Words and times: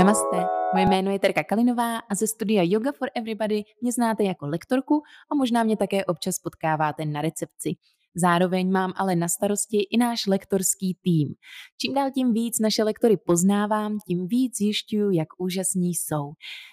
Namaste, 0.00 0.46
moje 0.74 0.86
jméno 0.86 1.10
je 1.10 1.18
Terka 1.18 1.44
Kalinová 1.44 1.98
a 1.98 2.14
ze 2.14 2.26
studia 2.26 2.62
Yoga 2.64 2.92
for 2.92 3.08
Everybody 3.14 3.64
mě 3.80 3.92
znáte 3.92 4.24
jako 4.24 4.46
lektorku 4.46 5.02
a 5.32 5.34
možná 5.34 5.62
mě 5.62 5.76
také 5.76 6.04
občas 6.04 6.38
potkáváte 6.38 7.04
na 7.04 7.22
recepci. 7.22 7.76
Zároveň 8.14 8.70
mám 8.70 8.92
ale 8.96 9.16
na 9.16 9.28
starosti 9.28 9.78
i 9.90 9.96
náš 9.98 10.26
lektorský 10.26 10.96
tým. 11.02 11.34
Čím 11.80 11.94
dál 11.94 12.10
tím 12.10 12.32
víc 12.32 12.58
naše 12.58 12.84
lektory 12.84 13.16
poznávám, 13.16 13.98
tím 14.08 14.26
víc 14.26 14.56
zjišťuju, 14.56 15.10
jak 15.10 15.28
úžasní 15.38 15.94
jsou. 15.94 16.32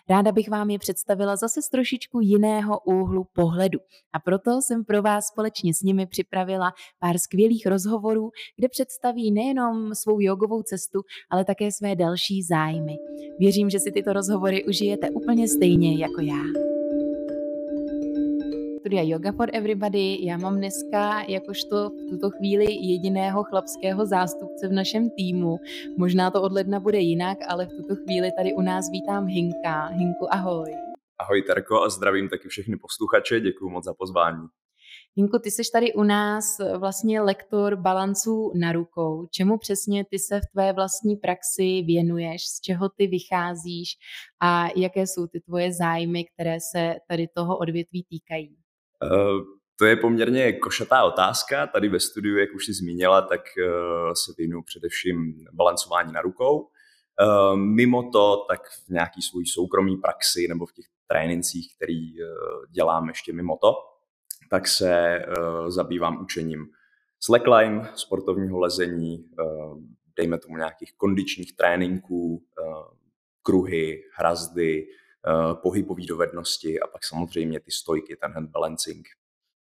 Ráda 0.10 0.32
bych 0.32 0.50
vám 0.50 0.70
je 0.70 0.80
představila 0.80 1.36
zase 1.36 1.62
z 1.62 1.70
trošičku 1.70 2.20
jiného 2.20 2.80
úhlu 2.80 3.24
pohledu. 3.34 3.80
A 4.14 4.20
proto 4.20 4.62
jsem 4.62 4.86
pro 4.86 5.02
vás 5.02 5.26
společně 5.28 5.74
s 5.74 5.82
nimi 5.82 6.08
připravila 6.08 6.72
pár 7.00 7.18
skvělých 7.18 7.66
rozhovorů, 7.66 8.32
kde 8.58 8.70
představí 8.70 9.32
nejenom 9.32 9.96
svou 9.96 10.20
jogovou 10.20 10.62
cestu, 10.62 11.02
ale 11.30 11.46
také 11.46 11.72
své 11.72 11.96
další 11.96 12.44
zájmy. 12.44 12.96
Věřím, 13.40 13.70
že 13.70 13.80
si 13.80 13.92
tyto 13.92 14.14
rozhovory 14.14 14.66
užijete 14.66 15.10
úplně 15.10 15.48
stejně 15.48 15.98
jako 15.98 16.22
já 16.22 16.67
studia 18.88 19.04
Yoga 19.04 19.32
for 19.32 19.50
Everybody. 19.54 20.26
Já 20.26 20.38
mám 20.38 20.58
dneska 20.58 21.22
jakožto 21.28 21.90
v 21.90 22.10
tuto 22.10 22.30
chvíli 22.30 22.66
jediného 22.74 23.44
chlapského 23.44 24.06
zástupce 24.06 24.68
v 24.68 24.72
našem 24.72 25.10
týmu. 25.10 25.58
Možná 25.98 26.32
to 26.32 26.42
od 26.42 26.52
ledna 26.52 26.80
bude 26.80 27.00
jinak, 27.00 27.38
ale 27.48 27.66
v 27.66 27.70
tuto 27.70 27.96
chvíli 27.96 28.32
tady 28.38 28.54
u 28.54 28.62
nás 28.62 28.86
vítám 28.92 29.26
Hinka. 29.28 29.86
Hinku, 29.86 30.34
ahoj. 30.34 30.72
Ahoj 31.20 31.42
Terko 31.42 31.84
a 31.84 31.90
zdravím 31.90 32.30
taky 32.30 32.48
všechny 32.48 32.78
posluchače, 32.78 33.40
děkuji 33.40 33.70
moc 33.70 33.86
za 33.86 33.94
pozvání. 33.94 34.48
Hinko, 35.16 35.40
ty 35.40 35.52
jsi 35.52 35.62
tady 35.74 35.94
u 35.94 36.04
nás 36.04 36.46
vlastně 36.78 37.22
lektor 37.22 37.76
balanců 37.76 38.52
na 38.56 38.72
rukou. 38.72 39.28
Čemu 39.32 39.58
přesně 39.58 40.06
ty 40.06 40.20
se 40.20 40.40
v 40.40 40.52
tvé 40.52 40.74
vlastní 40.74 41.16
praxi 41.16 41.82
věnuješ, 41.86 42.48
z 42.48 42.62
čeho 42.62 42.90
ty 42.90 43.08
vycházíš 43.08 43.90
a 44.40 44.68
jaké 44.76 45.08
jsou 45.08 45.28
ty 45.28 45.40
tvoje 45.40 45.74
zájmy, 45.74 46.26
které 46.26 46.58
se 46.72 46.96
tady 47.08 47.28
toho 47.28 47.58
odvětví 47.58 48.04
týkají? 48.10 48.67
Eh, 49.04 49.44
to 49.80 49.86
je 49.86 49.96
poměrně 49.96 50.54
košatá 50.54 51.04
otázka. 51.04 51.68
Tady 51.68 51.90
ve 51.90 52.00
studiu, 52.00 52.38
jak 52.38 52.50
už 52.56 52.66
jsi 52.66 52.74
zmínila, 52.74 53.22
tak 53.22 53.42
eh, 53.58 54.16
se 54.26 54.34
věnuju 54.38 54.64
především 54.64 55.46
balancování 55.54 56.14
na 56.14 56.22
rukou. 56.22 56.70
Eh, 57.22 57.56
mimo 57.56 58.10
to, 58.12 58.46
tak 58.50 58.62
v 58.70 58.90
nějaký 58.90 59.22
svůj 59.22 59.46
soukromý 59.46 59.98
praxi 59.98 60.48
nebo 60.50 60.66
v 60.66 60.74
těch 60.74 60.86
trénincích, 61.08 61.76
který 61.76 62.14
dělám 62.70 63.08
ještě 63.08 63.34
mimo 63.34 63.58
to, 63.62 63.74
tak 64.50 64.68
se 64.68 65.22
zabývám 65.68 66.22
učením 66.22 66.68
slackline, 67.20 67.90
sportovního 67.96 68.60
lezení, 68.60 69.26
dejme 70.18 70.40
tomu 70.40 70.58
nějakých 70.58 70.94
kondičních 70.98 71.56
tréninků, 71.56 72.44
kruhy, 73.42 74.04
hrazdy, 74.18 74.88
pohybové 75.62 76.06
dovednosti 76.06 76.80
a 76.80 76.88
pak 76.88 77.04
samozřejmě 77.04 77.60
ty 77.60 77.72
stojky, 77.72 78.16
ten 78.16 78.32
hand 78.32 78.50
balancing. 78.50 79.08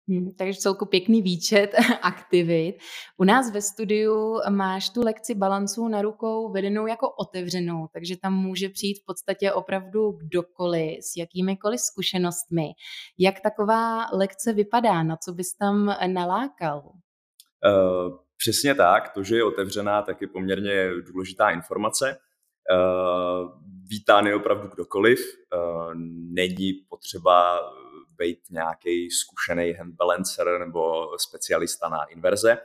Hmm, 0.09 0.31
takže 0.37 0.59
celku 0.59 0.85
pěkný 0.85 1.21
výčet 1.21 1.75
aktivit. 2.01 2.77
U 3.17 3.23
nás 3.23 3.51
ve 3.51 3.61
studiu 3.61 4.39
máš 4.49 4.89
tu 4.89 5.01
lekci 5.03 5.35
balanců 5.35 5.87
na 5.87 6.01
rukou 6.01 6.51
vedenou 6.51 6.87
jako 6.87 7.09
otevřenou, 7.09 7.87
takže 7.93 8.17
tam 8.17 8.33
může 8.33 8.69
přijít 8.69 8.99
v 9.01 9.05
podstatě 9.05 9.53
opravdu 9.53 10.11
kdokoliv 10.11 10.97
s 11.03 11.15
jakýmikoliv 11.17 11.79
zkušenostmi. 11.79 12.67
Jak 13.17 13.39
taková 13.39 14.05
lekce 14.13 14.53
vypadá? 14.53 15.03
Na 15.03 15.17
co 15.17 15.33
bys 15.33 15.53
tam 15.53 15.95
nalákal? 16.07 16.83
Uh, 16.85 18.17
přesně 18.37 18.75
tak. 18.75 19.09
To, 19.09 19.23
že 19.23 19.35
je 19.35 19.43
otevřená, 19.43 20.01
tak 20.01 20.21
je 20.21 20.27
poměrně 20.27 20.89
důležitá 21.11 21.49
informace. 21.49 22.17
Uh, 22.71 23.51
vítán 23.89 24.27
je 24.27 24.35
opravdu 24.35 24.67
kdokoliv. 24.67 25.19
Uh, 25.19 25.93
není 26.33 26.73
potřeba 26.73 27.59
být 28.17 28.39
nějaký 28.51 29.11
zkušený 29.11 29.73
handbalancer 29.73 30.59
nebo 30.59 31.07
specialista 31.17 31.89
na 31.89 32.03
inverze. 32.03 32.57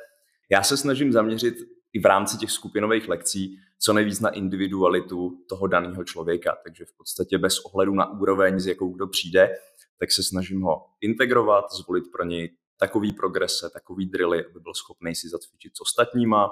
Já 0.51 0.63
se 0.63 0.77
snažím 0.77 1.13
zaměřit 1.13 1.55
i 1.93 2.01
v 2.01 2.07
rámci 2.07 2.39
těch 2.39 2.51
skupinových 2.51 3.09
lekcí 3.09 3.59
co 3.79 3.93
nejvíc 3.93 4.21
na 4.21 4.31
individualitu 4.31 5.39
toho 5.49 5.67
daného 5.67 6.05
člověka. 6.05 6.57
Takže 6.65 6.85
v 6.85 6.97
podstatě 6.97 7.39
bez 7.39 7.59
ohledu 7.59 7.95
na 7.95 8.13
úroveň, 8.13 8.61
s 8.61 8.67
jakou 8.67 8.93
kdo 8.93 9.07
přijde, 9.07 9.57
tak 9.99 10.13
se 10.13 10.23
snažím 10.23 10.61
ho 10.63 10.87
integrovat, 11.01 11.65
zvolit 11.73 12.05
pro 12.13 12.25
něj 12.25 12.57
takový 12.77 13.13
progrese, 13.13 13.71
takový 13.71 14.07
drily, 14.07 14.45
aby 14.45 14.61
byl 14.61 14.75
schopný 14.75 15.15
si 15.15 15.29
zacvičit 15.29 15.77
s 15.77 15.81
ostatníma. 15.81 16.51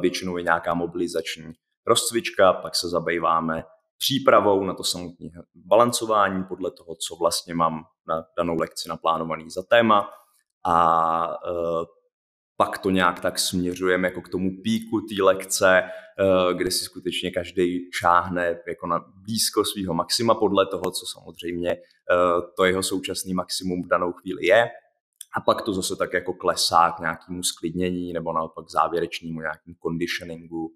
Většinou 0.00 0.36
je 0.36 0.42
nějaká 0.42 0.74
mobilizační 0.74 1.52
rozcvička, 1.86 2.52
pak 2.52 2.74
se 2.76 2.88
zabýváme 2.88 3.64
přípravou 3.98 4.64
na 4.64 4.74
to 4.74 4.84
samotné 4.84 5.28
balancování 5.54 6.44
podle 6.44 6.70
toho, 6.70 6.94
co 7.08 7.16
vlastně 7.16 7.54
mám 7.54 7.84
na 8.08 8.24
danou 8.36 8.56
lekci 8.56 8.88
naplánovaný 8.88 9.50
za 9.50 9.62
téma 9.62 10.10
a 10.66 11.36
e, 11.48 11.50
pak 12.56 12.78
to 12.78 12.90
nějak 12.90 13.20
tak 13.20 13.38
směřujeme 13.38 14.08
jako 14.08 14.22
k 14.22 14.28
tomu 14.28 14.50
píku 14.62 15.00
té 15.00 15.22
lekce, 15.22 15.78
e, 15.78 16.54
kde 16.54 16.70
si 16.70 16.84
skutečně 16.84 17.30
každý 17.30 17.90
šáhne 18.00 18.58
jako 18.68 18.86
na 18.86 19.04
blízko 19.24 19.64
svého 19.64 19.94
maxima 19.94 20.34
podle 20.34 20.66
toho, 20.66 20.90
co 20.90 21.06
samozřejmě 21.06 21.70
e, 21.70 21.80
to 22.56 22.64
jeho 22.64 22.82
současný 22.82 23.34
maximum 23.34 23.82
v 23.82 23.88
danou 23.88 24.12
chvíli 24.12 24.46
je. 24.46 24.68
A 25.36 25.40
pak 25.40 25.62
to 25.62 25.74
zase 25.74 25.96
tak 25.96 26.12
jako 26.12 26.34
klesá 26.34 26.90
k 26.90 27.00
nějakému 27.00 27.42
sklidnění 27.42 28.12
nebo 28.12 28.32
naopak 28.32 28.70
závěrečnému 28.70 29.40
nějakému 29.40 29.76
conditioningu 29.82 30.74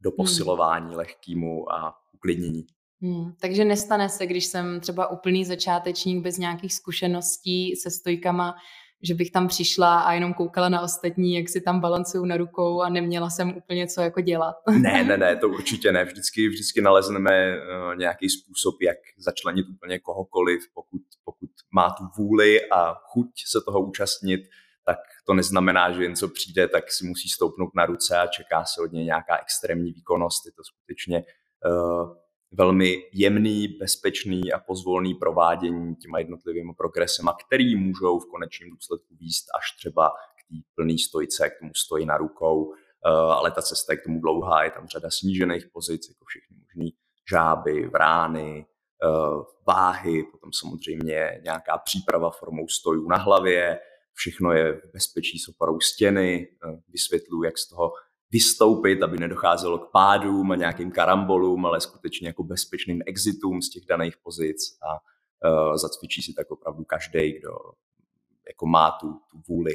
do 0.00 0.10
hmm. 0.10 0.16
posilování 0.16 0.86
hmm. 0.86 0.96
lehkýmu 0.96 1.72
a 1.72 1.94
uklidnění. 2.14 2.66
Hmm, 3.02 3.32
takže 3.40 3.64
nestane 3.64 4.08
se, 4.08 4.26
když 4.26 4.46
jsem 4.46 4.80
třeba 4.80 5.10
úplný 5.10 5.44
začátečník 5.44 6.22
bez 6.22 6.38
nějakých 6.38 6.74
zkušeností 6.74 7.76
se 7.76 7.90
stojkama, 7.90 8.54
že 9.02 9.14
bych 9.14 9.30
tam 9.30 9.48
přišla 9.48 10.00
a 10.00 10.12
jenom 10.12 10.34
koukala 10.34 10.68
na 10.68 10.80
ostatní, 10.80 11.34
jak 11.34 11.48
si 11.48 11.60
tam 11.60 11.80
balancují 11.80 12.28
na 12.28 12.36
rukou 12.36 12.80
a 12.80 12.88
neměla 12.88 13.30
jsem 13.30 13.56
úplně 13.56 13.86
co 13.86 14.00
jako 14.00 14.20
dělat. 14.20 14.54
Ne, 14.70 15.04
ne, 15.04 15.16
ne, 15.16 15.36
to 15.36 15.48
určitě 15.58 15.92
ne. 15.92 16.04
Vždycky, 16.04 16.48
vždycky 16.48 16.80
nalezneme 16.80 17.56
uh, 17.56 17.96
nějaký 17.96 18.28
způsob, 18.28 18.82
jak 18.82 18.96
začlenit 19.18 19.66
úplně 19.68 19.98
kohokoliv, 19.98 20.60
pokud, 20.74 21.02
pokud 21.24 21.50
má 21.74 21.90
tu 21.90 22.04
vůli 22.18 22.70
a 22.70 22.94
chuť 22.94 23.28
se 23.46 23.58
toho 23.66 23.86
účastnit, 23.86 24.40
tak 24.86 24.98
to 25.26 25.34
neznamená, 25.34 25.92
že 25.92 26.02
jen 26.02 26.16
co 26.16 26.28
přijde, 26.28 26.68
tak 26.68 26.92
si 26.92 27.06
musí 27.06 27.28
stoupnout 27.28 27.74
na 27.74 27.86
ruce 27.86 28.18
a 28.18 28.26
čeká 28.26 28.64
se 28.64 28.82
od 28.82 28.92
něj 28.92 29.04
nějaká 29.04 29.38
extrémní 29.38 29.92
výkonnost. 29.92 30.46
Je 30.46 30.52
to 30.52 30.62
skutečně 30.64 31.24
uh, 31.24 32.16
velmi 32.52 32.96
jemný, 33.12 33.68
bezpečný 33.68 34.52
a 34.52 34.58
pozvolný 34.58 35.14
provádění 35.14 35.96
těma 35.96 36.18
jednotlivými 36.18 36.72
progresema, 36.76 37.36
který 37.46 37.76
můžou 37.76 38.18
v 38.18 38.30
konečném 38.30 38.70
důsledku 38.70 39.14
výst 39.20 39.46
až 39.58 39.76
třeba 39.78 40.08
k 40.10 40.40
té 40.48 40.56
plné 40.74 40.98
stojce, 40.98 41.50
k 41.50 41.58
tomu 41.58 41.70
stojí 41.76 42.06
na 42.06 42.16
rukou, 42.16 42.64
uh, 42.64 42.74
ale 43.12 43.50
ta 43.50 43.62
cesta 43.62 43.92
je 43.92 43.96
k 43.96 44.04
tomu 44.04 44.20
dlouhá, 44.20 44.64
je 44.64 44.70
tam 44.70 44.86
řada 44.86 45.08
snížených 45.10 45.66
pozic, 45.72 46.08
jako 46.08 46.24
všechny 46.24 46.56
možné 46.56 46.90
žáby, 47.30 47.88
vrány, 47.88 48.66
uh, 49.04 49.44
váhy, 49.66 50.22
potom 50.32 50.50
samozřejmě 50.52 51.40
nějaká 51.42 51.78
příprava 51.78 52.30
formou 52.30 52.68
stojů 52.68 53.08
na 53.08 53.16
hlavě, 53.16 53.78
všechno 54.16 54.52
je 54.52 54.72
v 54.72 54.92
bezpečí 54.92 55.38
s 55.38 55.48
oporou 55.48 55.80
stěny, 55.80 56.48
eh, 56.48 56.80
vysvětluji, 56.88 57.42
jak 57.44 57.58
z 57.58 57.68
toho 57.68 57.92
vystoupit, 58.30 59.02
aby 59.02 59.18
nedocházelo 59.18 59.78
k 59.78 59.90
pádům 59.90 60.52
a 60.52 60.56
nějakým 60.56 60.90
karambolům, 60.90 61.66
ale 61.66 61.80
skutečně 61.80 62.28
jako 62.28 62.44
bezpečným 62.44 63.02
exitům 63.06 63.62
z 63.62 63.70
těch 63.70 63.84
daných 63.86 64.16
pozic 64.16 64.78
a 64.82 64.92
uh, 64.92 65.76
zacvičí 65.76 66.22
si 66.22 66.32
tak 66.34 66.50
opravdu 66.50 66.84
každý, 66.84 67.32
kdo 67.32 67.50
jako 68.48 68.66
má 68.66 68.90
tu, 68.90 69.20
tu 69.30 69.42
vůli 69.48 69.74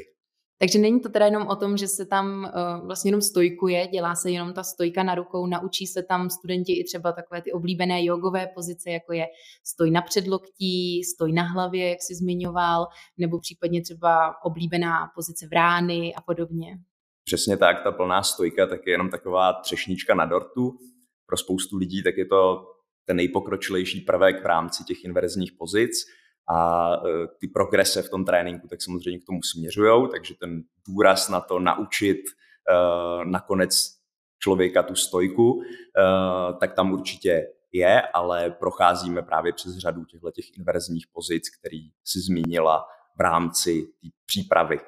takže 0.62 0.78
není 0.78 1.00
to 1.00 1.08
teda 1.08 1.26
jenom 1.26 1.46
o 1.46 1.56
tom, 1.56 1.76
že 1.76 1.88
se 1.88 2.06
tam 2.06 2.44
uh, 2.44 2.86
vlastně 2.86 3.08
jenom 3.08 3.22
stojkuje, 3.22 3.86
dělá 3.86 4.14
se 4.14 4.30
jenom 4.30 4.52
ta 4.52 4.62
stojka 4.62 5.02
na 5.02 5.14
rukou, 5.14 5.46
naučí 5.46 5.86
se 5.86 6.02
tam 6.02 6.30
studenti 6.30 6.72
i 6.72 6.84
třeba 6.84 7.12
takové 7.12 7.42
ty 7.42 7.52
oblíbené 7.52 8.04
jogové 8.04 8.46
pozice, 8.54 8.90
jako 8.90 9.12
je 9.12 9.26
stoj 9.66 9.90
na 9.90 10.02
předloktí, 10.02 11.04
stoj 11.04 11.32
na 11.32 11.42
hlavě, 11.42 11.88
jak 11.88 11.98
jsi 12.02 12.14
zmiňoval, 12.14 12.86
nebo 13.18 13.40
případně 13.40 13.82
třeba 13.82 14.34
oblíbená 14.44 15.10
pozice 15.14 15.46
v 15.46 15.52
rány 15.52 16.14
a 16.14 16.20
podobně. 16.20 16.78
Přesně 17.24 17.56
tak, 17.56 17.82
ta 17.84 17.92
plná 17.92 18.22
stojka 18.22 18.66
tak 18.66 18.80
je 18.86 18.92
jenom 18.92 19.10
taková 19.10 19.52
třešnička 19.52 20.14
na 20.14 20.26
dortu. 20.26 20.78
Pro 21.26 21.36
spoustu 21.36 21.76
lidí 21.76 22.02
tak 22.02 22.16
je 22.16 22.26
to 22.26 22.66
ten 23.06 23.16
nejpokročilejší 23.16 24.00
prvek 24.00 24.42
v 24.42 24.46
rámci 24.46 24.84
těch 24.84 25.04
inverzních 25.04 25.52
pozic 25.58 25.90
a 26.52 26.92
e, 26.94 27.26
ty 27.38 27.48
progrese 27.48 28.02
v 28.02 28.10
tom 28.10 28.24
tréninku 28.24 28.68
tak 28.68 28.82
samozřejmě 28.82 29.18
k 29.18 29.26
tomu 29.26 29.42
směřují, 29.42 30.08
takže 30.10 30.34
ten 30.40 30.62
důraz 30.88 31.28
na 31.28 31.40
to 31.40 31.58
naučit 31.58 32.18
e, 32.18 32.74
nakonec 33.24 34.02
člověka 34.38 34.82
tu 34.82 34.94
stojku, 34.94 35.62
e, 35.62 35.64
tak 36.60 36.74
tam 36.74 36.92
určitě 36.92 37.46
je, 37.72 38.02
ale 38.02 38.50
procházíme 38.50 39.22
právě 39.22 39.52
přes 39.52 39.76
řadu 39.78 40.04
těchto 40.04 40.30
těch 40.30 40.58
inverzních 40.58 41.06
pozic, 41.12 41.50
který 41.58 41.90
si 42.04 42.20
zmínila 42.20 42.84
v 43.18 43.20
rámci 43.20 43.88
přípravy 44.26 44.80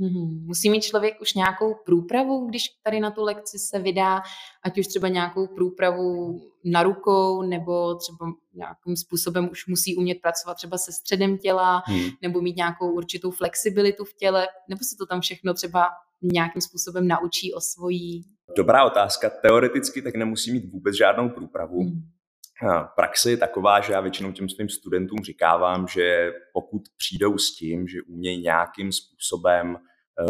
Mm-hmm. 0.00 0.46
Musí 0.46 0.70
mít 0.70 0.80
člověk 0.80 1.20
už 1.20 1.34
nějakou 1.34 1.74
průpravu, 1.86 2.46
když 2.46 2.62
tady 2.82 3.00
na 3.00 3.10
tu 3.10 3.22
lekci 3.22 3.58
se 3.58 3.78
vydá, 3.78 4.22
ať 4.62 4.78
už 4.78 4.86
třeba 4.86 5.08
nějakou 5.08 5.46
průpravu 5.46 6.40
na 6.64 6.82
rukou, 6.82 7.42
nebo 7.42 7.94
třeba 7.94 8.32
nějakým 8.54 8.96
způsobem 8.96 9.48
už 9.52 9.66
musí 9.66 9.96
umět 9.96 10.18
pracovat 10.22 10.54
třeba 10.54 10.78
se 10.78 10.92
středem 10.92 11.38
těla, 11.38 11.82
hmm. 11.86 12.08
nebo 12.22 12.40
mít 12.40 12.56
nějakou 12.56 12.92
určitou 12.92 13.30
flexibilitu 13.30 14.04
v 14.04 14.14
těle, 14.14 14.46
nebo 14.68 14.78
se 14.78 14.96
to 14.98 15.06
tam 15.06 15.20
všechno 15.20 15.54
třeba 15.54 15.88
nějakým 16.22 16.62
způsobem 16.62 17.08
naučí, 17.08 17.54
osvojí? 17.54 18.24
Dobrá 18.56 18.84
otázka. 18.84 19.30
Teoreticky 19.42 20.02
tak 20.02 20.14
nemusí 20.14 20.52
mít 20.52 20.72
vůbec 20.72 20.96
žádnou 20.96 21.28
průpravu. 21.28 21.80
Hmm. 21.80 22.02
Praxe 22.96 23.30
je 23.30 23.36
taková, 23.36 23.80
že 23.80 23.92
já 23.92 24.00
většinou 24.00 24.32
těm 24.32 24.48
svým 24.48 24.68
studentům 24.68 25.18
říkávám, 25.24 25.88
že 25.88 26.32
pokud 26.52 26.82
přijdou 26.96 27.38
s 27.38 27.54
tím, 27.54 27.88
že 27.88 28.02
umějí 28.02 28.42
nějakým 28.42 28.92
způsobem 28.92 29.76
eh, 29.76 30.24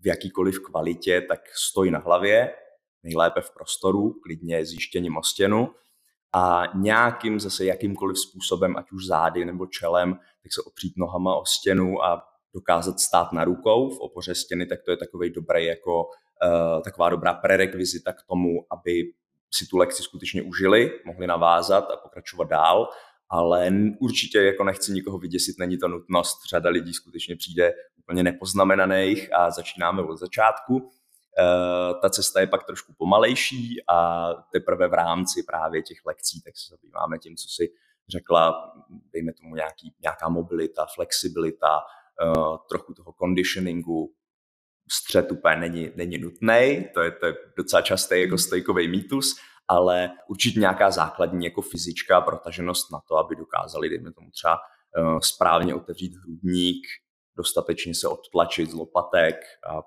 v 0.00 0.06
jakýkoliv 0.06 0.60
kvalitě, 0.60 1.20
tak 1.20 1.40
stojí 1.54 1.90
na 1.90 1.98
hlavě, 1.98 2.54
nejlépe 3.02 3.40
v 3.40 3.50
prostoru, 3.50 4.20
klidně 4.22 4.64
zjištěním 4.66 5.16
o 5.16 5.22
stěnu. 5.22 5.74
A 6.34 6.62
nějakým 6.74 7.40
zase 7.40 7.64
jakýmkoliv 7.64 8.18
způsobem, 8.18 8.76
ať 8.76 8.92
už 8.92 9.06
zády 9.06 9.44
nebo 9.44 9.66
čelem, 9.66 10.14
tak 10.14 10.52
se 10.52 10.62
opřít 10.62 10.94
nohama 10.96 11.36
o 11.36 11.44
stěnu 11.44 12.04
a 12.04 12.22
dokázat 12.54 13.00
stát 13.00 13.32
na 13.32 13.44
rukou 13.44 13.90
v 13.90 14.00
opoře 14.00 14.34
stěny, 14.34 14.66
tak 14.66 14.82
to 14.82 14.90
je 14.90 14.96
takový 14.96 15.30
dobrý 15.30 15.64
jako 15.64 16.04
uh, 16.04 16.82
taková 16.82 17.10
dobrá 17.10 17.34
prerekvizita 17.34 18.12
k 18.12 18.22
tomu, 18.28 18.66
aby 18.70 19.12
si 19.54 19.66
tu 19.66 19.76
lekci 19.76 20.02
skutečně 20.02 20.42
užili, 20.42 21.00
mohli 21.04 21.26
navázat 21.26 21.90
a 21.90 21.96
pokračovat 21.96 22.48
dál, 22.48 22.88
ale 23.30 23.70
určitě 24.00 24.42
jako 24.42 24.64
nechci 24.64 24.92
nikoho 24.92 25.18
vyděsit, 25.18 25.58
není 25.58 25.78
to 25.78 25.88
nutnost. 25.88 26.38
Řada 26.50 26.70
lidí 26.70 26.94
skutečně 26.94 27.36
přijde 27.36 27.72
úplně 27.98 28.22
nepoznamenaných 28.22 29.34
a 29.34 29.50
začínáme 29.50 30.02
od 30.02 30.16
začátku. 30.16 30.90
Eh, 31.38 31.94
ta 32.02 32.10
cesta 32.10 32.40
je 32.40 32.46
pak 32.46 32.66
trošku 32.66 32.92
pomalejší 32.98 33.76
a 33.88 34.28
teprve 34.52 34.88
v 34.88 34.94
rámci 34.94 35.42
právě 35.42 35.82
těch 35.82 35.98
lekcí 36.06 36.42
tak 36.42 36.56
se 36.56 36.70
zabýváme 36.70 37.18
tím, 37.18 37.36
co 37.36 37.48
si 37.48 37.72
řekla, 38.08 38.72
dejme 39.12 39.32
tomu 39.32 39.54
nějaký, 39.54 39.94
nějaká 40.02 40.28
mobilita, 40.28 40.86
flexibilita, 40.94 41.78
eh, 42.22 42.58
trochu 42.68 42.94
toho 42.94 43.14
conditioningu, 43.22 44.14
střed 44.90 45.32
úplně 45.32 45.56
není, 45.56 45.90
není 45.96 46.18
nutný, 46.18 46.88
to 46.94 47.02
je, 47.02 47.10
to 47.10 47.26
je 47.26 47.34
docela 47.56 47.82
častý 47.82 48.20
jako 48.20 48.38
stejkový 48.38 48.88
mýtus, 48.88 49.36
ale 49.68 50.10
určitě 50.28 50.60
nějaká 50.60 50.90
základní 50.90 51.44
jako 51.44 51.62
fyzička 51.62 52.20
protaženost 52.20 52.92
na 52.92 53.00
to, 53.08 53.16
aby 53.16 53.36
dokázali, 53.36 53.88
dejme 53.88 54.12
tomu 54.12 54.30
třeba 54.30 54.58
uh, 54.98 55.18
správně 55.18 55.74
otevřít 55.74 56.12
hrudník, 56.16 56.86
dostatečně 57.36 57.94
se 57.94 58.08
odtlačit 58.08 58.70
z 58.70 58.74
lopatek 58.74 59.36
a 59.70 59.82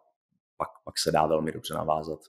pak, 0.58 0.70
pak 0.86 1.00
se 1.00 1.12
dá 1.12 1.26
velmi 1.26 1.52
dobře 1.52 1.74
navázat. 1.74 2.20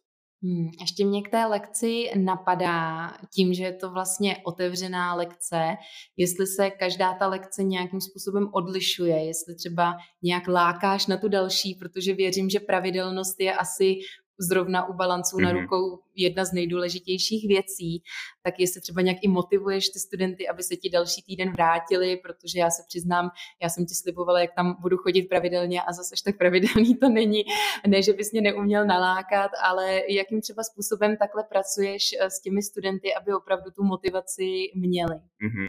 Hmm, 0.43 0.71
ještě 0.81 1.05
mě 1.05 1.23
k 1.23 1.31
té 1.31 1.47
lekci 1.47 2.11
napadá 2.17 3.11
tím, 3.35 3.55
že 3.55 3.65
je 3.65 3.73
to 3.73 3.91
vlastně 3.91 4.37
otevřená 4.45 5.15
lekce, 5.15 5.77
jestli 6.17 6.47
se 6.47 6.71
každá 6.71 7.15
ta 7.15 7.27
lekce 7.27 7.65
nějakým 7.65 8.01
způsobem 8.01 8.49
odlišuje, 8.53 9.25
jestli 9.25 9.55
třeba 9.55 9.95
nějak 10.23 10.49
lákáš 10.49 11.07
na 11.07 11.17
tu 11.17 11.29
další, 11.29 11.75
protože 11.75 12.15
věřím, 12.15 12.51
že 12.51 12.61
pravidelnost 12.61 13.41
je 13.41 13.55
asi 13.55 13.95
zrovna 14.41 14.89
u 14.89 14.93
balanců 14.93 15.37
mm-hmm. 15.37 15.43
na 15.43 15.53
mhm. 15.53 15.61
rukou 15.61 15.99
jedna 16.15 16.45
z 16.45 16.53
nejdůležitějších 16.53 17.49
věcí, 17.49 18.03
tak 18.43 18.55
jestli 18.61 18.81
třeba 18.81 19.01
nějak 19.01 19.19
i 19.23 19.29
motivuješ 19.29 19.89
ty 19.89 19.99
studenty, 19.99 20.49
aby 20.49 20.63
se 20.63 20.77
ti 20.77 20.91
další 20.91 21.23
týden 21.23 21.53
vrátili, 21.53 22.17
protože 22.17 22.59
já 22.59 22.71
se 22.71 22.83
přiznám, 22.89 23.31
já 23.63 23.69
jsem 23.69 23.87
ti 23.87 23.95
slibovala, 23.95 24.41
jak 24.41 24.55
tam 24.55 24.77
budu 24.81 24.97
chodit 24.97 25.23
pravidelně 25.23 25.83
a 25.83 25.93
zase 25.93 26.15
tak 26.25 26.39
pravidelný 26.39 26.97
to 26.97 27.09
není. 27.09 27.45
Ne, 27.87 28.03
že 28.03 28.13
bys 28.13 28.33
mě 28.33 28.41
neuměl 28.41 28.87
nalákat, 28.87 29.51
ale 29.63 30.01
jakým 30.09 30.41
třeba 30.41 30.63
způsobem 30.63 31.17
takhle 31.17 31.45
pracuješ 31.45 32.11
eh, 32.21 32.31
s 32.31 32.41
těmi 32.41 32.63
studenty, 32.63 33.15
aby 33.15 33.35
opravdu 33.35 33.71
tu 33.71 33.85
motivaci 33.85 34.71
měli. 34.75 35.17
Mm-hmm. 35.17 35.69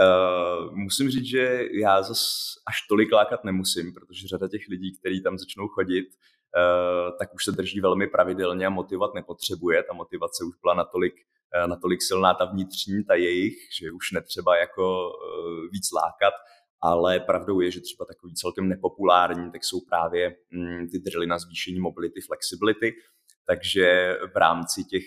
Uh, 0.00 0.76
musím 0.76 1.10
říct, 1.10 1.24
že 1.24 1.60
já 1.80 2.02
zas 2.02 2.20
až 2.66 2.76
tolik 2.88 3.12
lákat 3.12 3.44
nemusím, 3.44 3.92
protože 3.92 4.28
řada 4.28 4.48
těch 4.48 4.68
lidí, 4.68 4.96
kteří 4.98 5.22
tam 5.22 5.38
začnou 5.38 5.68
chodit, 5.68 6.06
tak 7.18 7.34
už 7.34 7.44
se 7.44 7.52
drží 7.52 7.80
velmi 7.80 8.06
pravidelně 8.06 8.66
a 8.66 8.70
motivovat 8.70 9.14
nepotřebuje. 9.14 9.82
Ta 9.82 9.92
motivace 9.92 10.44
už 10.44 10.54
byla 10.62 10.74
natolik, 10.74 11.14
eh, 11.54 11.66
natolik 11.66 12.02
silná, 12.02 12.34
ta 12.34 12.44
vnitřní, 12.44 13.04
ta 13.04 13.14
jejich, 13.14 13.56
že 13.80 13.90
už 13.90 14.12
netřeba 14.12 14.56
jako 14.56 15.10
eh, 15.10 15.68
víc 15.72 15.92
lákat, 15.92 16.34
ale 16.82 17.20
pravdou 17.20 17.60
je, 17.60 17.70
že 17.70 17.80
třeba 17.80 18.04
takový 18.04 18.34
celkem 18.34 18.68
nepopulární, 18.68 19.52
tak 19.52 19.64
jsou 19.64 19.80
právě 19.88 20.36
mm, 20.50 20.88
ty 20.88 20.98
drily 20.98 21.26
na 21.26 21.38
zvýšení 21.38 21.80
mobility, 21.80 22.20
flexibility, 22.20 22.94
takže 23.46 24.16
v 24.34 24.36
rámci 24.36 24.84
těch 24.84 25.02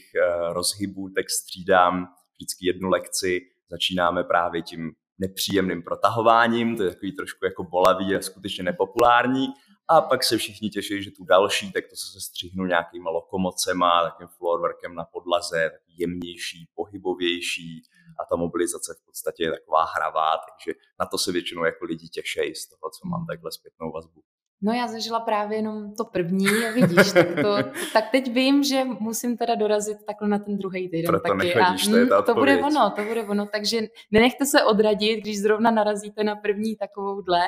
rozhybů 0.53 1.09
tak 1.09 1.29
střídám 1.29 2.07
vždycky 2.35 2.67
jednu 2.67 2.89
lekci, 2.89 3.41
začínáme 3.69 4.23
právě 4.23 4.61
tím 4.61 4.91
nepříjemným 5.19 5.83
protahováním, 5.83 6.77
to 6.77 6.83
je 6.83 6.89
takový 6.89 7.11
trošku 7.11 7.45
jako 7.45 7.63
bolavý 7.63 8.15
a 8.15 8.21
skutečně 8.21 8.63
nepopulární, 8.63 9.47
a 9.97 10.01
pak 10.01 10.23
se 10.23 10.37
všichni 10.37 10.69
těší, 10.69 11.03
že 11.03 11.11
tu 11.11 11.23
další, 11.23 11.71
tak 11.71 11.83
to 11.89 11.95
se 11.95 12.21
střihnu 12.21 12.65
nějakýma 12.65 13.11
lokomocema, 13.11 14.03
takým 14.03 14.27
floorworkem 14.27 14.95
na 14.95 15.05
podlaze, 15.05 15.71
jemnější, 15.97 16.69
pohybovější 16.75 17.83
a 18.19 18.25
ta 18.25 18.35
mobilizace 18.35 18.95
v 19.01 19.05
podstatě 19.05 19.43
je 19.43 19.51
taková 19.51 19.85
hravá, 19.85 20.37
takže 20.37 20.79
na 20.99 21.05
to 21.05 21.17
se 21.17 21.31
většinou 21.31 21.65
jako 21.65 21.85
lidi 21.85 22.07
těší 22.07 22.55
z 22.55 22.67
toho, 22.69 22.89
co 22.99 23.07
mám 23.07 23.25
takhle 23.27 23.51
zpětnou 23.51 23.91
vazbu. 23.91 24.21
No 24.65 24.73
já 24.73 24.87
zažila 24.87 25.19
právě 25.19 25.57
jenom 25.57 25.93
to 25.93 26.05
první, 26.05 26.45
vidíš, 26.73 27.11
tak, 27.13 27.27
to, 27.27 27.57
tak 27.93 28.09
teď 28.11 28.33
vím, 28.33 28.63
že 28.63 28.83
musím 28.83 29.37
teda 29.37 29.55
dorazit 29.55 29.97
takhle 30.07 30.27
na 30.27 30.39
ten 30.39 30.57
druhý 30.57 30.89
týden 30.89 31.07
Proto 31.07 31.27
taky. 31.27 31.47
Nechodíš, 31.47 31.87
a, 31.87 31.91
to, 31.91 31.97
je 31.97 32.05
ta 32.05 32.21
to 32.21 32.33
bude 32.33 32.57
ono, 32.57 32.91
to 32.95 33.03
bude 33.03 33.23
ono, 33.23 33.45
takže 33.45 33.81
nenechte 34.11 34.45
se 34.45 34.63
odradit, 34.63 35.19
když 35.19 35.41
zrovna 35.41 35.71
narazíte 35.71 36.23
na 36.23 36.35
první 36.35 36.75
takovou 36.75 37.21
dle. 37.21 37.41